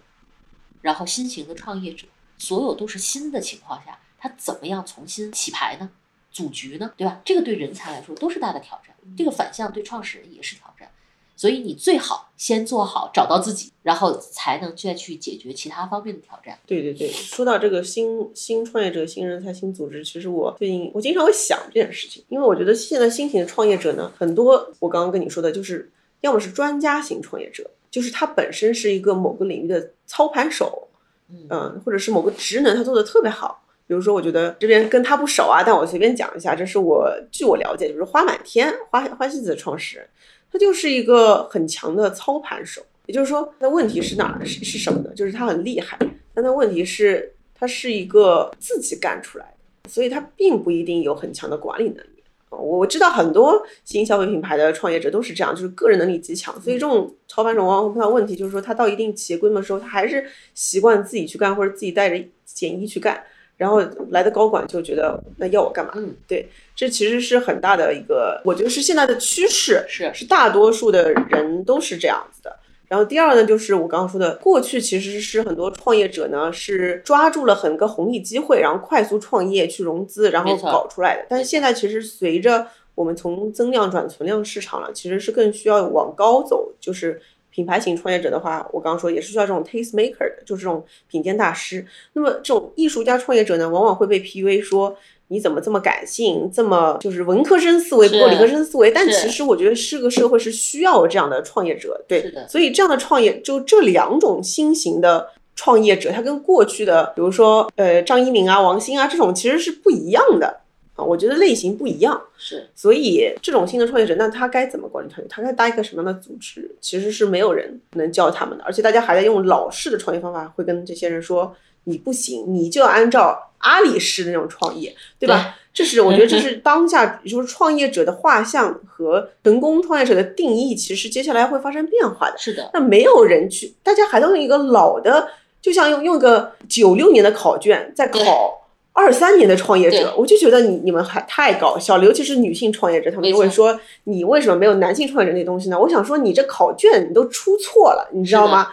[0.81, 5.89] 然后新型的创业者，所有都是新的情况下，他怎么样重新起牌呢？
[6.31, 6.93] 组局呢？
[6.95, 7.19] 对吧？
[7.25, 10.89] 这个对人才来说都是大的挑战，这个反向对创始人也是挑战。
[11.35, 16.59] 所以你最好先做好，找到自己，然后才能再去解决其他方面的挑战。
[16.67, 30.89] 对对对，说到这个新新创业者、新人才、新组织，其实我最近我经常会想这件事情，因为我觉得现在新型的创业者呢，很多我刚刚跟你说的，就是要么是专家型创业者，就是他本身是一个某个领域的操盘手，
[31.27, 33.63] 嗯嗯，或者是某个职能他做的特别好。
[33.87, 40.07] 比如说，我觉得这边跟他不熟啊，但我随便讲一下，这是我据我了解，就是花满天花花西子的创始人，
[40.51, 42.81] 他就是一个很强的操盘手。
[43.07, 45.11] 也就是说，那问题是哪儿是是什么呢？
[45.15, 45.97] 就是他很厉害，
[46.33, 49.45] 但他问题是，他是一个自己干出来
[49.83, 52.23] 的，所以他并不一定有很强的管理能力。
[52.49, 63.21] 啊我我知道很多新消费品牌的创业者都是这样，就是个人能力极强，所以这种操盘手往往会碰到问题，就是说他到一定企业规模的时候，他还是习惯自己去干，或者自己带着简易去干。
[63.61, 65.91] 然后来的高管就觉得那要我干嘛？
[65.95, 72.57] 嗯，对，这其实是很大的一个，我觉得是现在的趋势，是是大多数的人都是这样子的。
[72.87, 81.27] 然后第二呢，就是我刚刚说的，过去其实是很多创业者呢是抓住了很个红利机会，然后快速创业去融资，然后搞出来的。
[81.29, 87.21] 但是现在其实随着我们从增量转存量市场了，其实是更需要往高走，就是。
[87.51, 91.85] 品牌型创业者的话，我刚刚说也是需要这种 taste maker 的，就是这种品鉴大师。
[92.13, 94.95] 那么这种艺术家创业者呢，往往会被 PUA 说
[95.27, 98.91] 你怎么这么感性，这么就是文科生思维不够理科生思维。
[98.91, 110.60] 但其实我觉得是个社会是需要这样的创业者，对，所以这样的创业就这两种新型的创业者，他跟过去的比如说呃张一鸣啊、王兴啊这种其实是不一样的
[111.01, 112.21] 啊，我觉得类型不一样。
[112.37, 115.27] 是所以这种新的创业者，那他该怎么管理团队？
[115.27, 116.69] 他该搭一个什么样的组织？
[116.79, 125.57] 其实是没有人能教他们的，而且大家还在用老式的创业方法，会跟这些人说你不行，你就要按照阿里式的那种创业，对吧？
[125.73, 132.37] 这是我觉得这是当下就是创业者的画像和成功创业者的定义，其实接下来会发生变化的。
[132.37, 135.29] 是的，那没有人去，大家还在用一个老的，
[135.61, 138.60] 就像用用个九六年的考卷在考
[138.93, 145.79] 二三年的创业者，我就觉得你你们还太搞笑了，尤其是女性创业者，他们就会说你为什么没有男性创业者那东西呢？
[145.79, 148.67] 我想说你这考卷你都出错了，你知道吗？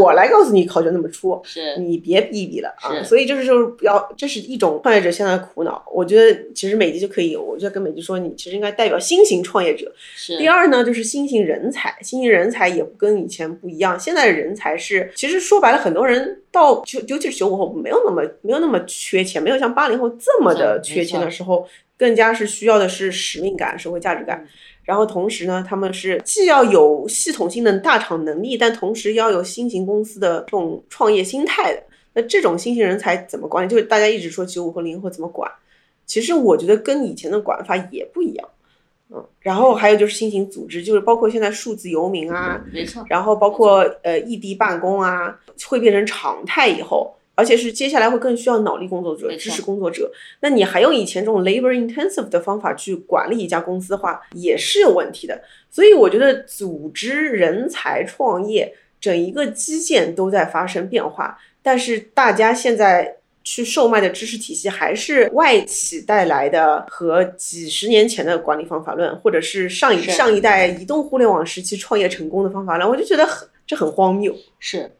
[0.00, 1.40] 我来告诉你考卷怎么出。
[1.44, 3.02] 是你别逼逼了啊！
[3.02, 5.84] 所以就是就是不要，这是一种创业者现在的苦恼。
[5.92, 13.98] 我觉得其实美吉就可以，我就跟美吉说，你其实应该代表新型创业者，是第二呢，就是新型人才，新型人才也跟以前不一样。
[13.98, 21.66] 现在的人才是，其实说白了，很多人到就，尤其是九五后，没有那么没有那么缺钱，没有像八零后这么的缺钱的时候，
[21.96, 24.38] 更加是需要的是使命感、社会价值感。
[24.42, 24.48] 嗯
[24.84, 31.82] 然后同时呢，他们是既要有系统性的大厂能力，但同时要有新型公司的这种创业心态的。
[32.12, 33.68] 那这种新型人才怎么管理？
[33.68, 35.50] 就是大家一直说九五后、零后怎么管，
[36.06, 38.48] 其实我觉得跟以前的管法也不一样。
[39.10, 50.10] 嗯，然后还有就是新型组织，就是包括现在数字游民啊，没错，然后包括呃异地办公啊，会变成常态以后，而且是接下来会更需要脑力工作者、知识工作者。
[50.40, 55.40] 那你还用以前这种 labor intensive 的方法去管理一家公司的话，也是有问题的。
[55.70, 63.16] 所以我觉得组织、人才、创业整一个基建都在发生变化，但是大家现在。
[63.46, 74.34] 去售卖的知识体系还是外企带来的，和几十年前的管理方法论，或者是上一上一代移动互联网时期创业成功的方法论，我就觉得很这很荒谬。
[74.58, 74.90] 是，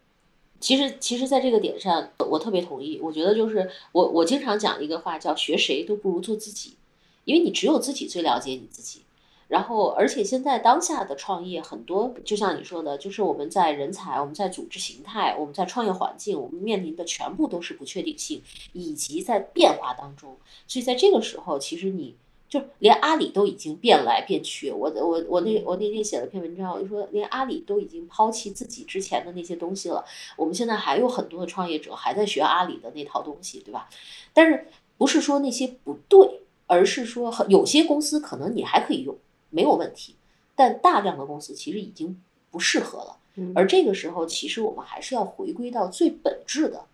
[0.65, 2.99] 其实其实，在这个点上，我特别同意。
[3.03, 6.79] 我觉得就是我我经常讲一个话，叫学谁都不如做自己，
[7.27, 9.03] 因为你只有自己最了解你自己。
[9.49, 18.41] 然后，而且现在当下的创业很多，就像你说的，就是我们在人才、我们在组织形态、我们在创业环境，我们面临的全部都是不确定性，
[18.73, 20.35] 以及在变化当中。
[20.67, 22.17] 所以在这个时候，其实你
[22.55, 24.71] 就连阿里都已经变来变去。
[24.71, 30.05] 我我我那我那天写了篇文章，我就说连阿里都已经抛弃自己之前的那些东西了。
[30.37, 33.89] 我们现在还有很多的创业者还在学阿里的那套东西，对吧？
[34.33, 39.17] 但是不是说那些不对，而是说有些公司可能你还可以用。
[39.51, 40.17] 没有问题，
[40.57, 43.17] 但大量的公司其实已经不适合了。
[43.55, 46.85] 而这个时候，其实我们还是要回归到最本质的，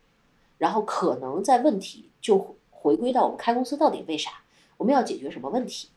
[0.59, 4.40] 然后可能在问题就回归到我们开公司到底为啥？
[4.81, 5.89] 我们要解决什么问题，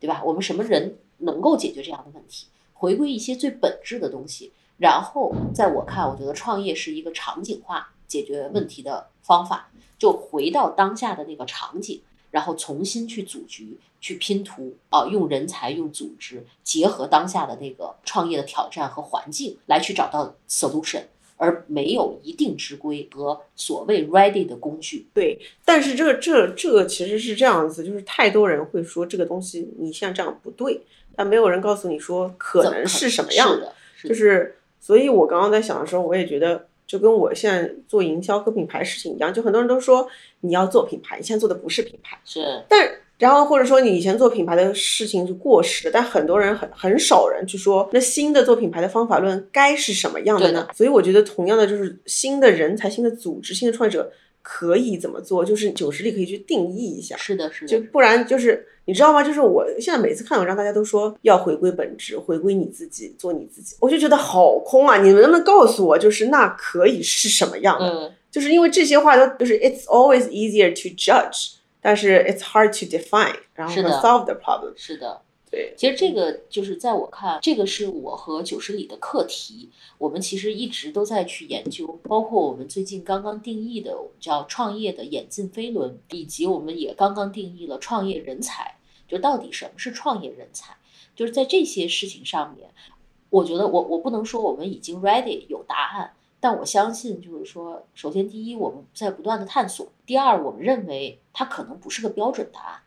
[0.00, 0.20] 对吧？
[0.24, 2.48] 我们什么人能够解决这样的问题？
[2.72, 12.02] 回归一些最本质的东西，然后在我看，我觉得创业是一个场景化解决问题的方法，就回到当下的那个场景。
[12.32, 21.02] 然后重新去组局、去拼图啊，用人才、用组织结合当下的那个创业的挑战和环境，来去找到 solution，
[21.42, 25.06] 而没有一定之规和所谓 ready 的工具。
[25.12, 30.80] 对，但是这个这这个其实是这样子，就是太多人会说这个东西你像这样不对，
[31.16, 33.74] 但没有人告诉你说可能是什么样的。
[34.04, 36.66] 就是，所以我刚刚在想的时候，我也觉得。
[36.84, 40.06] 就跟我现在做营销和品牌事情一样，就很多人都说
[40.40, 42.62] 你要做品牌，你现在做的不是品牌，是。
[42.68, 42.86] 但
[43.22, 50.66] 然后或者说你以前做品牌的事情是过时的，但很多人很很少人去说，那新的做品牌的方法论该是什么样的呢？
[50.74, 54.10] 所以我觉得同样的就是新的人才、新的组织、新的创业者。
[54.44, 55.44] 可以怎么做？
[55.44, 59.22] 就是九十里可以去定义一下，是的，是的，就不然就是你知道吗？
[59.22, 65.00] 就是我现在每次看文章，大家都说要回归本质，回归你自己，做你自己，我就觉得好空啊！
[65.00, 67.86] 你们能不能告诉我，就是那可以是什么样的？
[67.86, 71.52] 嗯，就是因为这些话都就是 it's always easier to judge，
[71.82, 74.72] 但是 it's hard to define，然后 solve the problem。
[74.76, 75.20] 是的。
[75.50, 79.68] 对，其实这个就是在我看，这个是我和九十里的课题。
[79.98, 88.76] 我们其实一直都在去研究，包括我们最近刚刚定义的，我们叫创业的演进飞轮，以及我们也刚刚定义了创业人才，
[89.06, 90.74] 就到底什么是创业人才？
[91.14, 92.70] 就是在这些事情上面，
[93.28, 102.80] 我觉得我我不能说我们已经 ready 有答案，但我相信就是说，首先第一，我们在不断的探索；第二，我们认为它可能不是个标准答案。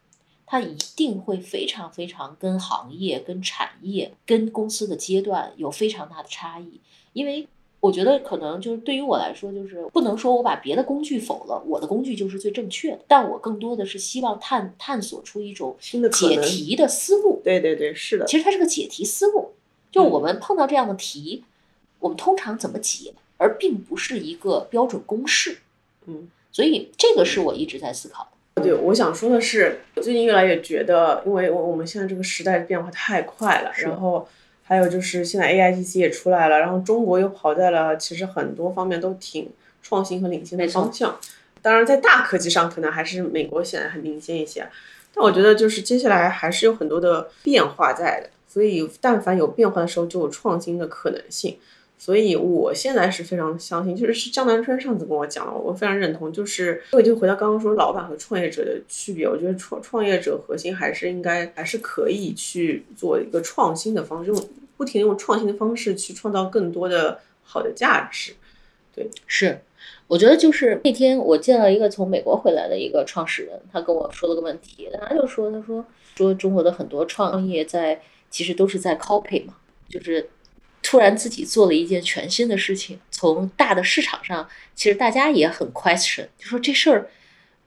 [0.45, 6.79] 它一定会非常非常跟行业、跟产业、跟公司的阶段有非常大的差异，
[7.13, 7.47] 因为
[7.79, 17.41] 我觉得可能就是对于我来说，就是不能说我把别的工具否了，我的工具就是最正确的，但我更多的是希望探探索出一种新的解题的思路。
[17.43, 18.25] 对对对，是的。
[18.25, 19.53] 其实它是个解题思路，
[19.91, 21.43] 就我们碰到这样的题，
[21.97, 25.57] 我们通常怎么解，而并不是一个标准公式。
[26.07, 28.23] 嗯，所以这个是我一直在思考
[28.55, 28.61] 的。
[28.61, 34.27] 对，我想说的是，最近越来越觉得，因为我我们现在这个时代变化太快了，然后
[34.63, 39.51] 还有就是现在 A I G C 也出来了，然后中国又跑在了其实很多方面都挺
[39.83, 41.19] 创新和领先的方向。
[41.61, 44.65] 当然，在大科技上可能还是美国显得很领先一些，
[45.13, 51.57] 但我觉得就是接下来还是有很多的变化在的，所以但凡有变化的时候，就有创新的可能性。
[51.97, 56.31] 所以，我现在是非常相信，就是是江南春上次跟我讲了，我非常认同。
[56.31, 68.33] 就是我就回到刚刚说老板和创业者的区别，我觉得创创业者核心还是应该还是可以去做一个创新的方式，用不停用创新的方式去创造更多的好的价值。
[68.93, 69.59] 对，是，
[70.07, 75.83] 我觉得就是那天我见了一个从美国回来的一个创始人，他跟我说了个问题，他就说，他说
[76.15, 79.55] 说中国的很多创业在其实都是在 copy 嘛，
[79.89, 80.29] 就是。
[80.87, 87.09] 突然自己做了一件全新的事情，从大的市场上，其实大家也很 question，就说这事儿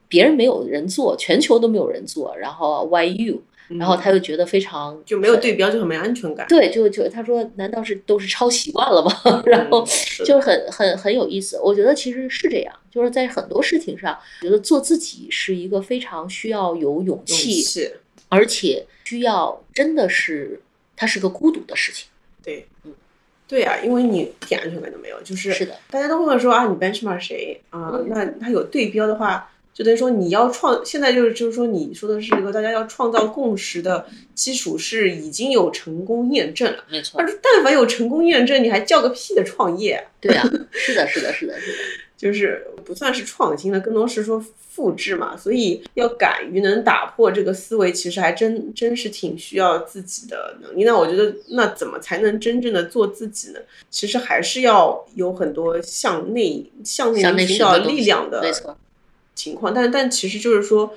[0.06, 3.42] 别人没有人做，全球都没有人做，然后 Why you？
[3.70, 6.46] 然后他又觉得非常就没有对标就很没安全感。
[6.48, 9.12] 对，就就他说，难道是都是抄习惯了吗？
[9.44, 9.84] 然后
[10.24, 11.60] 就是很很很有意思。
[11.62, 17.62] 我觉得其实是这样，就是在很多事情上，觉得做自己是一个非常需要有勇气，
[18.30, 20.62] 而且需要真的是
[20.96, 22.08] 它是个孤独的事情。
[22.42, 22.94] 对，嗯，
[23.48, 27.98] 对呀，因为你一点安全感都没有，就是是的，大家都会说啊，你 benchmark 谁啊？
[28.06, 29.50] 那他有对标的话。
[29.74, 37.14] 就等于说你要创，现在就是就是说你说的是一个大家要创造共识的基础是已经有成功验证了，没错。
[37.16, 40.04] 但是但凡有成功验证，你还叫个屁的创业？
[40.20, 40.42] 对啊，
[40.72, 41.78] 是的，是的，是的，是的，
[42.18, 45.36] 就是不算是创新的，更多是说复制嘛。
[45.36, 50.84] 所以要敢于能打破这个思维，其实还真真是挺需要自己的能力。
[50.84, 53.60] 那我觉得那怎么才能真正的做自己呢？
[53.88, 58.42] 其实还是要有很多向内向内寻找力量的，
[59.34, 60.92] 情况，但但其实就是说，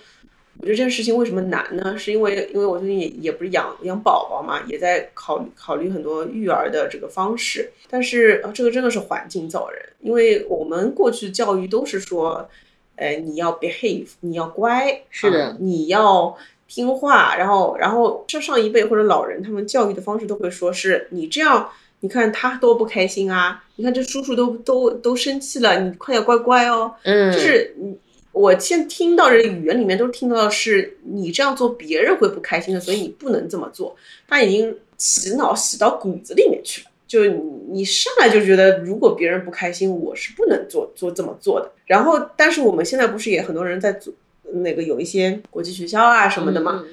[0.61, 1.97] 我觉得这件事情为什么难呢？
[1.97, 7.71] 是因为因为我最近也也不是养养宝宝嘛，也在考虑考虑很多育儿的这个方式。
[7.89, 12.47] 但是这个真的是环境造人，因为我们过去教育都是说，
[12.95, 16.37] 呃，你要 behave，你要乖，是的，你要
[16.67, 17.35] 听话。
[17.35, 23.63] 然后然后上上一辈或者老人他们教育的方式都会说是你这样，你看他多不开心啊！
[23.77, 26.93] 你看这叔叔都都都生气了，你快点乖乖哦。
[27.01, 27.97] 嗯，就是你。
[28.31, 33.95] 我现听到这语言里面都听到的是你这样做别人会不开心的，所以你不能这么做。
[34.27, 41.71] 他已经洗脑洗到骨子里面去了，就你你上来就觉得如果别人不开心，我是不能做做这么做的。
[41.85, 44.13] 然后，但是我们现在不是也很多人在做
[44.53, 46.85] 那个有一些国际学校啊什么的嘛？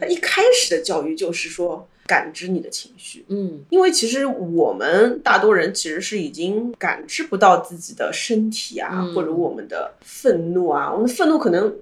[0.00, 1.88] 他一开始的教育就是说。
[2.08, 11.76] 感知你的情绪，嗯，因为其实我们大多人其实是已经感知不到自己的身体啊，或者我们的愤怒啊，我们的愤怒可能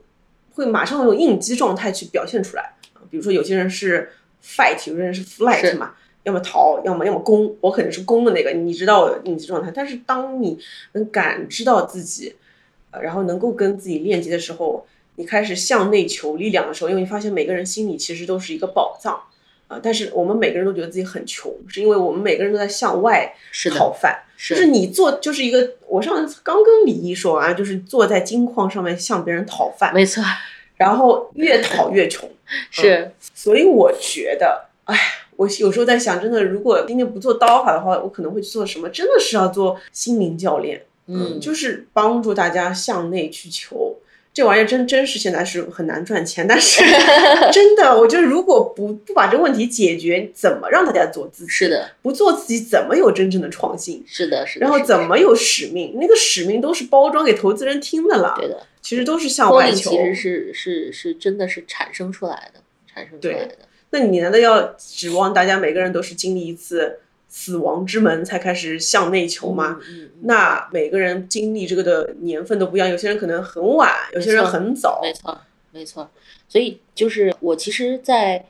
[0.55, 2.75] 会马上用应激状态去表现出来。
[3.09, 4.11] 比如说有些人是
[4.45, 9.71] fight，有些人是 flight 嘛，要么逃，要么要么攻，我肯定是攻的那个，你知道我的应激状态。
[9.73, 10.59] 但是当你
[10.93, 12.35] 能感知到自己，
[12.91, 19.21] 呃，然后能够跟自己链接的时候，你开始向内求力量的时候，因为你发现每个人心里其实都是一个宝藏。
[19.69, 19.81] 啊！
[19.83, 23.35] 但是我们每个人都觉得自己很穷，是因为我们每个人都在向外
[23.77, 24.23] 讨饭。
[24.39, 29.95] 就是你做，就是一个我上次刚跟李毅说完，就是坐在金矿上面向别人讨饭。
[29.95, 30.23] 没错。
[30.77, 32.31] 然后越讨越穷。
[32.71, 33.11] 是。
[33.35, 34.95] 所以我觉得，哎，
[35.37, 38.89] 我有时候在想，真的，如果今天不做刀法的话，我可能会去做什么？
[38.91, 40.85] 真的是要做心灵教练。
[41.07, 41.41] 嗯。
[41.41, 43.97] 就是帮助大家向内去求。
[44.37, 46.85] 这玩意儿真真是现在是很难赚钱，但是
[47.51, 51.51] 真的，我觉得如果不不把这个问题解决，怎么让大家做自己？
[51.51, 54.05] 是的，不做自己怎么有真正的创新？
[54.07, 54.67] 是的，是的。
[54.67, 55.97] 然后怎么有使命？
[55.99, 58.35] 那个使命都是包装给投资人听的了。
[58.37, 59.91] 对的，其实都是向外求。
[59.91, 62.61] 其实是是是真的是产生出来的，
[62.93, 63.57] 产生出来的。
[63.89, 66.99] 那你难道要指望大家每个人都是经历一次？
[67.29, 69.79] 死亡之门才开始向内求吗？
[70.23, 75.01] 那每个人经历这个的年份都不一样，有些人可能很晚，有些人很早。
[75.03, 75.41] 没错，
[75.73, 76.11] 没错。
[76.49, 78.47] 所以就是我其实，在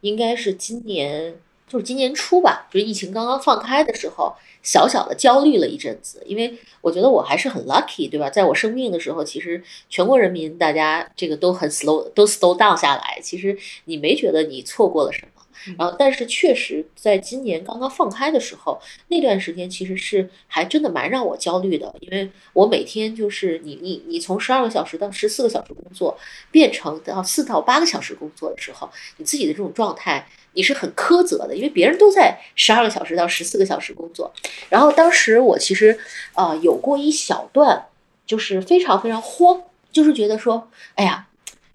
[0.00, 1.34] 应该是今年，
[1.68, 8.30] 就是今年初吧，就是疫情刚刚放开的时候，小小的焦虑了一阵子，因为我觉得我还是很 lucky，对吧？
[8.30, 15.31] 在我生病的时候，其实全国人民大家这个都很 slow，都 slow down 下来，其实你没觉得你错过了什么。
[15.78, 26.18] 然后，但是确实在今年刚刚放开的时候，那段时间其实是还真的蛮让我焦虑的，因为我每天就是你你你从十二个小时到十四个小时工作，
[26.50, 34.32] 变成到四到八个小时工作的时候，你自己的这种状态你是很苛责的，因为别人都在十二个小时到十四个小时工作。
[34.68, 35.98] 然后当时我其实
[36.34, 37.86] 啊有过一小段，
[38.26, 41.26] 就是非常非常慌，就是觉得说，哎呀，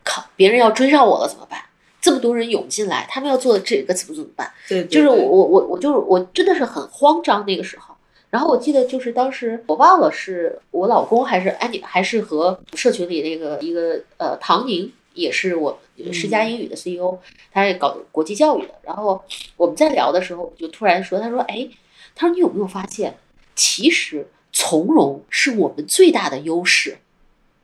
[0.03, 1.61] 靠，别人要追上我了怎么办？
[2.07, 4.49] 这么多人涌进来，他们要做的这个怎么怎么办？
[4.69, 7.93] 对，就是我我我我就是我真的是很慌张那个时候。
[8.29, 15.77] 然后我记得就是当时我忘了是我老公还是安妮还是和社群里那个一个呃唐宁也是我
[16.13, 17.17] 十佳英语的 CEO，
[17.51, 18.69] 他也搞国际教育的。
[18.83, 19.21] 然后
[19.57, 21.67] 我们在聊的时候，就突然说，他说：“哎，
[22.15, 23.17] 他说你有没有发现，
[23.53, 26.99] 其实从容是我们最大的优势，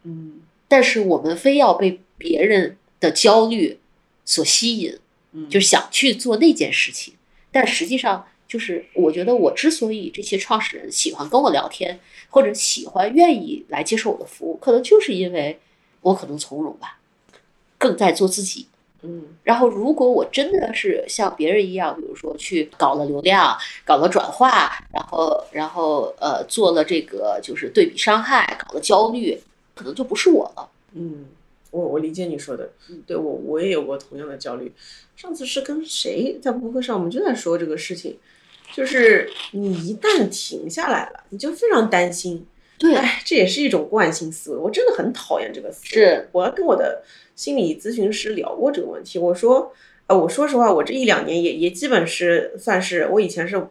[0.03, 3.79] 嗯，但是我们非要被别人的焦虑。”
[4.25, 4.97] 所吸引，
[5.31, 7.13] 嗯就想去做那件事情，
[7.51, 11.99] 但实际上就是，我觉得我之所以这些创始人喜欢跟我聊天，
[12.29, 15.59] 或者喜欢愿意来接受我的服务，可能就是因为
[16.01, 16.99] 我可能从容吧，
[17.77, 18.67] 更在做自己。
[19.05, 29.37] 嗯，然后如果我真的是像别人一样，比如说去搞了流量，搞了转化，然后然后呃做了这个就是对比伤害，搞了焦虑，
[29.75, 30.69] 可能就不是我了。
[30.93, 31.25] 嗯，
[31.73, 32.69] 我我理解你说的，
[33.05, 34.71] 对我我也有过同样的焦虑。
[35.17, 38.17] 上次是跟谁在播客上，我们就在说这个事情，
[38.71, 42.45] 就是你一旦停下来了，你就非常担心。
[42.77, 45.89] 对，哎，这也是一种惯性思维，我真的很讨厌这个思维。
[45.89, 47.03] 是，我要跟我的
[47.35, 49.73] 心理咨询师聊过这个问题，我说，
[50.07, 53.67] 呃，我说实话，我这一两年也也基本是算是我以前是。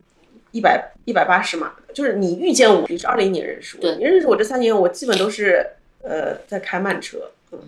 [0.55, 5.67] 一百一百八十码，就是你遇见我，你是二零年认识我，你认识我这三年，我基本都是
[6.03, 7.59] 呃在开慢车，嗯，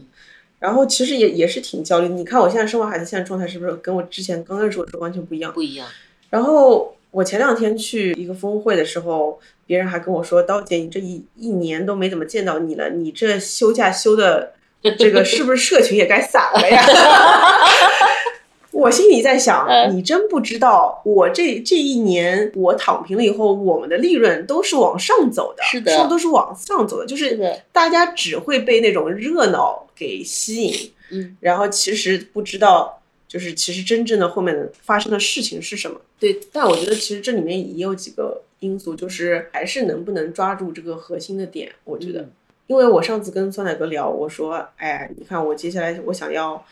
[0.65, 2.09] 然后其实也也是挺焦虑。
[2.09, 5.53] 你看我现在生完孩子，现在状态是不是跟我之前刚认识我时候完全不一样？
[5.53, 5.87] 不一样。
[6.31, 14.55] 然后我前两天去一个峰会的时候，别人还跟我说：“刀姐，你这一一年都没怎么见到你了，你这休假休的
[14.99, 16.83] 这个是不是社群也该散了呀？”
[18.75, 19.67] 我心里在想，
[19.97, 27.39] 你真不知道，我这这一年我躺平了以后，我们的利润都是往上走的，是的，都是往上走的，就是
[27.71, 36.01] 大家只会被那种热闹给吸引，嗯，然后其实不知道，就是其实真正的后面发生的事情是什么。
[36.19, 41.71] 对，但我觉得其实这里面也有几个因素，就是还是能不能抓住这个核心的点。
[41.85, 42.29] 我觉得，
[42.67, 46.65] 因为我上次跟酸奶哥聊，我说，哎，你看我接下来我想要。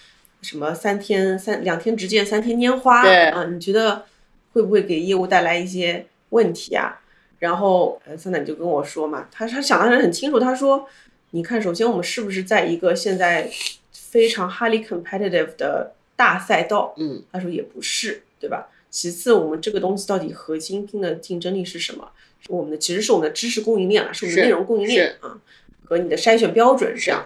[0.42, 3.44] 什么三天三两天直见三天拈花啊？
[3.44, 4.04] 你觉得
[4.52, 7.00] 会不会给业务带来一些问题啊？
[7.38, 10.86] 然后呃，三奶就跟我说嘛，他他想的很清楚，他说，
[11.30, 13.50] 你看，首先我们是不是在一个现在
[13.92, 16.94] 非常 highly competitive 的大赛道？
[16.98, 18.68] 嗯，他说也不是，对吧？
[18.90, 22.08] 其次，我们这个东西到底核心拼的竞争力是什么？
[22.48, 25.40] 我们的其实是我们的知识供应链啊，是我们的内容供应链啊，
[25.84, 27.24] 和你的筛选标准是这样。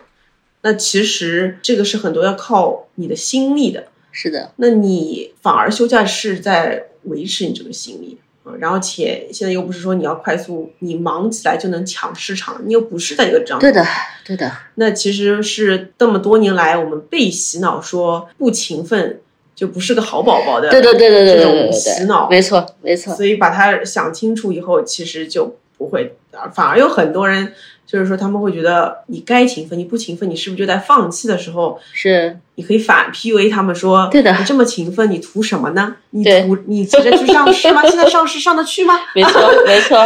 [0.66, 4.50] 那其实这个是很多要靠你的心力的，是的。
[4.56, 13.60] 那你反而休假是在维持你这个心力啊，然后且现在又不是说你要快速，你忙起来就能抢市场，你又不是在一个这样。
[13.60, 13.86] 对的，
[14.24, 14.50] 对的。
[14.74, 19.20] 那其实是这么多年来我们被洗脑说不勤奋
[19.54, 23.14] 就不是个好宝宝的，对对对对对这种洗脑，没错没错。
[23.14, 26.16] 所以把它想清楚以后，其实就不会，
[26.52, 27.52] 反而有很多人。
[27.86, 31.78] 就是说，他们会觉得你该勤奋，你不勤奋，你是不是就在放弃的时候？
[31.92, 35.94] 是，你可以反 PUA 他们说，对的，你这么勤奋，你图什么呢？
[36.10, 37.82] 你图你急着去上市吗？
[37.86, 38.94] 现在上市上得去吗？
[39.14, 39.98] 没错，没错。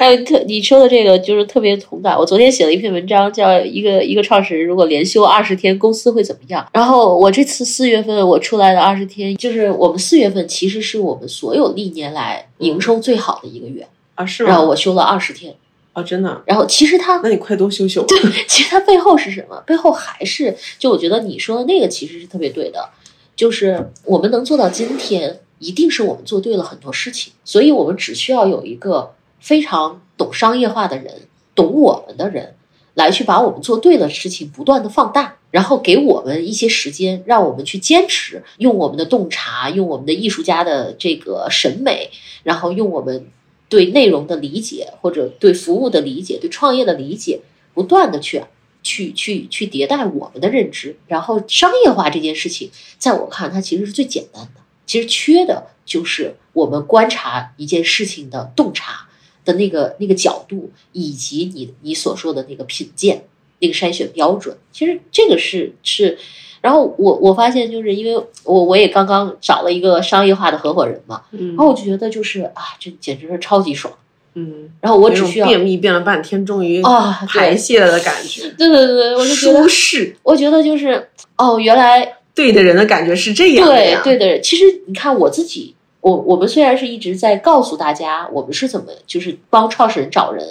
[0.00, 2.18] 还有特你说的这个就是特别同感。
[2.18, 6.66] 我昨天写了一篇文章，叫一个一个创始人如果连休二十天，公司会怎么样？
[6.72, 13.86] 然后我这次四月份我出来的二十天，就是我们四月份其实是我们所有历年来营收最好的一个月
[14.16, 14.48] 啊，是吗？
[14.48, 15.54] 然后我休了二十天。
[15.98, 16.40] 哦，真的。
[16.46, 18.04] 然后其实他，那你快多休休。
[18.06, 19.60] 对，其实他背后是什么？
[19.66, 22.88] 背后还是就我觉得你说的那个其实是特别对的，
[23.34, 27.32] 就是我们能做到今天，一定是我们做对了很多事情。
[27.44, 31.12] 所以我们只需要有一个非常懂商业化的人，
[31.56, 32.54] 懂我们的人，
[32.94, 42.10] 来去把我们做对的事情不断的放大，然后给我们一些时间，让我们去坚持，用我们的洞察，用我们的艺术家的这个审美，
[42.44, 43.26] 然后用我们。
[43.68, 47.40] 对内容的理解，或者对服务的理解，对创业的理解，
[47.74, 48.42] 不断的去
[48.82, 54.60] 去去去迭代我们的认知，然后商业化这件事情，在我看它其实是最简单的。
[54.86, 59.08] 其实缺的就是我们观察一件事情的洞察
[59.44, 63.24] 的那个那个角度，以及你你所说的那个品鉴、
[63.58, 64.56] 那个筛选标准。
[64.72, 66.18] 其实这个是是。
[66.60, 73.92] 然后我我发现就是因为我我也刚刚找了一个商业化的合伙人嘛，然后我就觉得就是啊，这简直是超级爽，
[74.34, 74.70] 嗯。
[74.80, 78.42] 然后我只需要便秘便了半天，终于啊排泄了的感觉。
[78.58, 80.16] 对对对，我就觉得舒适。
[80.22, 83.66] 我觉得就是哦，原来对的人的感觉是这样。
[83.66, 85.74] 对对的人，其实你看我自己。
[86.08, 90.42] 我我们虽然是一直在告诉大家我们是怎么就是帮创始人找人，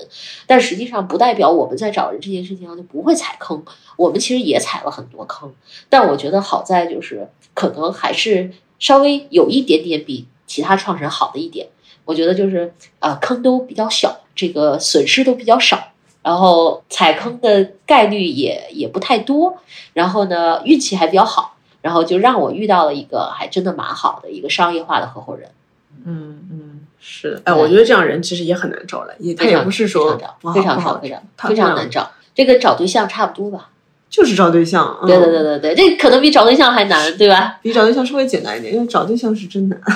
[0.45, 3.63] 但实际上不代表我们在找人这件事情上就不会踩坑。
[3.95, 5.51] 我们其实也踩了很多坑，
[5.89, 11.67] 但我觉得好在就是可能还是稍微有一点点比其他创始人好的一点。
[12.05, 19.57] 我觉得就是呃坑都比较小，这个损失都比较少，然后踩坑的概率也也不太多，
[19.93, 21.56] 然后呢运气还比较好。
[21.87, 25.47] 然后就让我遇到了一个还真的蛮好的一个商业化的合伙人。
[26.05, 30.19] 嗯嗯，是的，哎，我觉得这样人其实也很难找来，也他也不是说
[30.53, 32.11] 非常少，非常非常难找。
[32.35, 33.69] 这个找对象差不多吧？
[34.09, 34.99] 就是找对象。
[35.07, 37.57] 对对对对对，这可能比找对象还难，对吧？
[37.61, 39.79] 比找对象稍微简单一点，因为找对象是真难。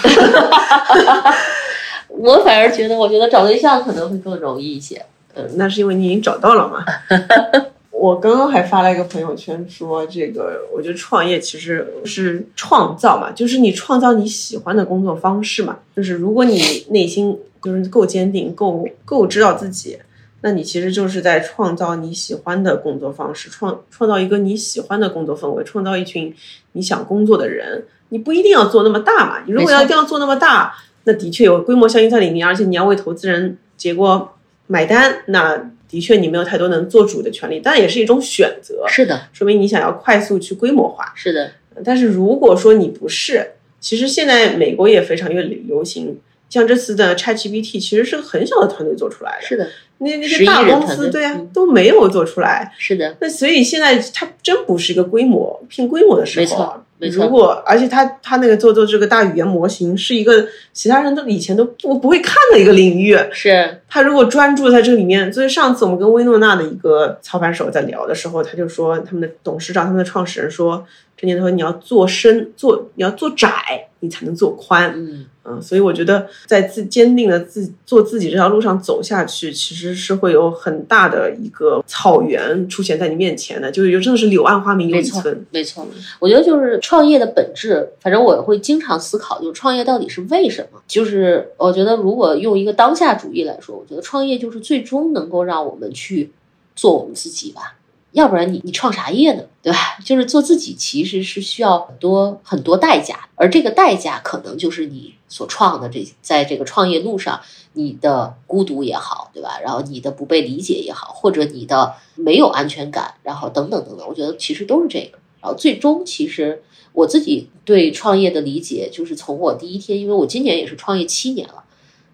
[2.07, 5.05] 我反而觉得，我觉得找对象可能会更容易一些。
[5.35, 6.83] 嗯，那是因为你已经找到了嘛。
[8.01, 15.77] 我刚刚还发了一个朋友圈，说这个，我觉得创业其实是创造嘛，就是你创造你喜欢的工作方式嘛。
[15.95, 16.59] 就是如果你
[16.89, 19.99] 内心就是够坚定，够够知道自己
[20.41, 26.33] 那你其实就是在创造你喜欢的工作方式，创创造一个你喜欢的工作氛围，创造一群
[26.71, 27.85] 你想工作的人。
[28.09, 30.73] 你不一定要做那么大嘛，你如果要一定要做那么大，
[31.03, 34.33] 那的确有规模效应在里面，而且你要为投资人结果
[34.65, 38.85] 买单，那的确你没有太多能做主的权利，但也是一种选择。
[38.87, 41.11] 是的，说明你想要快速去规模化。
[41.15, 41.51] 是的，
[41.83, 46.17] 但是如果说你不是，其实现在美国也非常越流行。
[46.49, 49.69] 像这次的 ChatGPT 其实是个很小的团队做出来的，是的，
[49.99, 53.15] 那那些大公司对啊都没有做出来，是的。
[53.21, 57.25] 那所以现在它真不是一个规模拼规模的时候，没错。
[57.25, 70.85] 如果而且他他那个做做这个大语言模型是一个其他人都以前都不不会看的一个领域，是他如果专注在这里面，所以上次我们跟薇诺娜的一个操盘手在聊的时候，他就说他们的董事长、他们的创始人说，
[71.17, 75.25] 这年头你要做深做，你要做窄，你才能做宽，嗯。
[75.43, 85.43] 嗯，所以我觉得在自坚定的自做自己这条路上走下去，其实是会有很大的一个草原出现在你面前的，就是真的是柳暗花明又一村。
[85.49, 85.87] 没错，
[86.19, 90.81] 我觉得就是创业的本质，反正我会经常思考，就是创业到底是为什么？
[90.89, 96.33] 就是我觉得如果用一个当下主义来说，我觉得创业就是最终能够让我们去
[96.75, 97.77] 做我们自己吧。
[98.11, 99.43] 要不然你你创啥业呢？
[99.61, 99.77] 对吧？
[100.03, 107.39] 就是做自己其实是需要很多很多代价，而这个代价可能就是你所创的这在这个创业路上
[107.71, 109.61] 你的孤独也好，对吧？
[109.63, 115.17] 然后你的不被理解也好，或者你的没有安全感，然后等等等等，我觉得其实都是这个。
[115.41, 116.61] 然后最终其实
[116.93, 121.63] 我自己对创业的理解就是从我第一天，因为我今年也是创业七年了。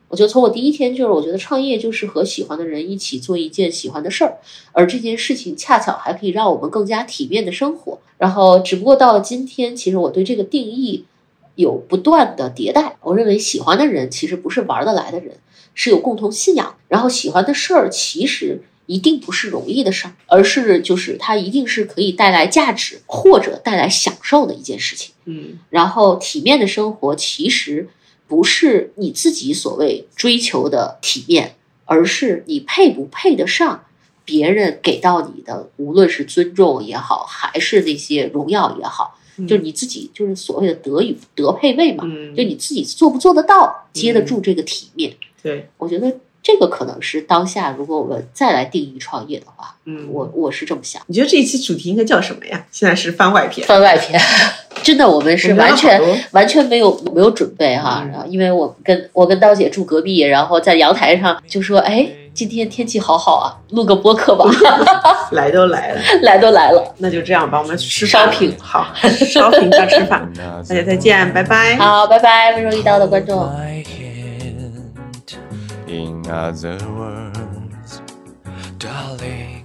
[0.09, 4.37] 我觉得从我第一天就是，我觉得创业就是和喜欢的人一起做一件喜欢的事儿，
[4.71, 7.99] 而这件事情恰巧还可以让我们更加体面的生活。
[8.17, 11.03] 然后，只不过到了今天，其实我对这个定义
[11.55, 12.95] 有不断的迭代。
[13.01, 15.39] 我认为喜欢的人其实不是玩得来的人，
[15.73, 16.75] 是有共同信仰。
[16.87, 25.13] 然后，喜欢的事儿其实一定不是容易的事儿，而是就是它一定是可以带来价值或者带来享受的一件事情。
[25.25, 27.87] 嗯，然后体面的生活其实。
[28.29, 31.55] 不是你自己所谓追求的体面，
[31.85, 33.85] 而是你配不配得上
[34.25, 45.15] 别人给到你的，无论是尊重也好，还是那些荣耀也好，就是你自己就是所谓的德与德配位嘛，嗯就你自己做不做得到，接得住这个体面。
[45.41, 51.01] 对，我觉得这个可能是当下，如果我们再来定义创业的话，嗯，我我是这么想。
[51.07, 52.65] 你觉得这一期主题应该叫什么呀？
[52.71, 54.19] 现在是番外篇，番外篇。
[54.83, 55.99] 真的，我们是完全
[56.31, 64.45] 完全没有没有准备哈，然后因为我跟我跟刀姐住隔壁，然后在阳台上就说，哎，今天天气好好啊，录个播客吧。
[65.31, 68.87] 来都来了， 来都来了，那就这样吧，我们吃烧饼，好，
[69.33, 71.75] 烧饼加吃饭，大家再见，拜拜。
[71.75, 73.49] 好，拜拜，温柔一刀的观众。
[75.87, 78.01] In other words,
[78.77, 79.56] darling.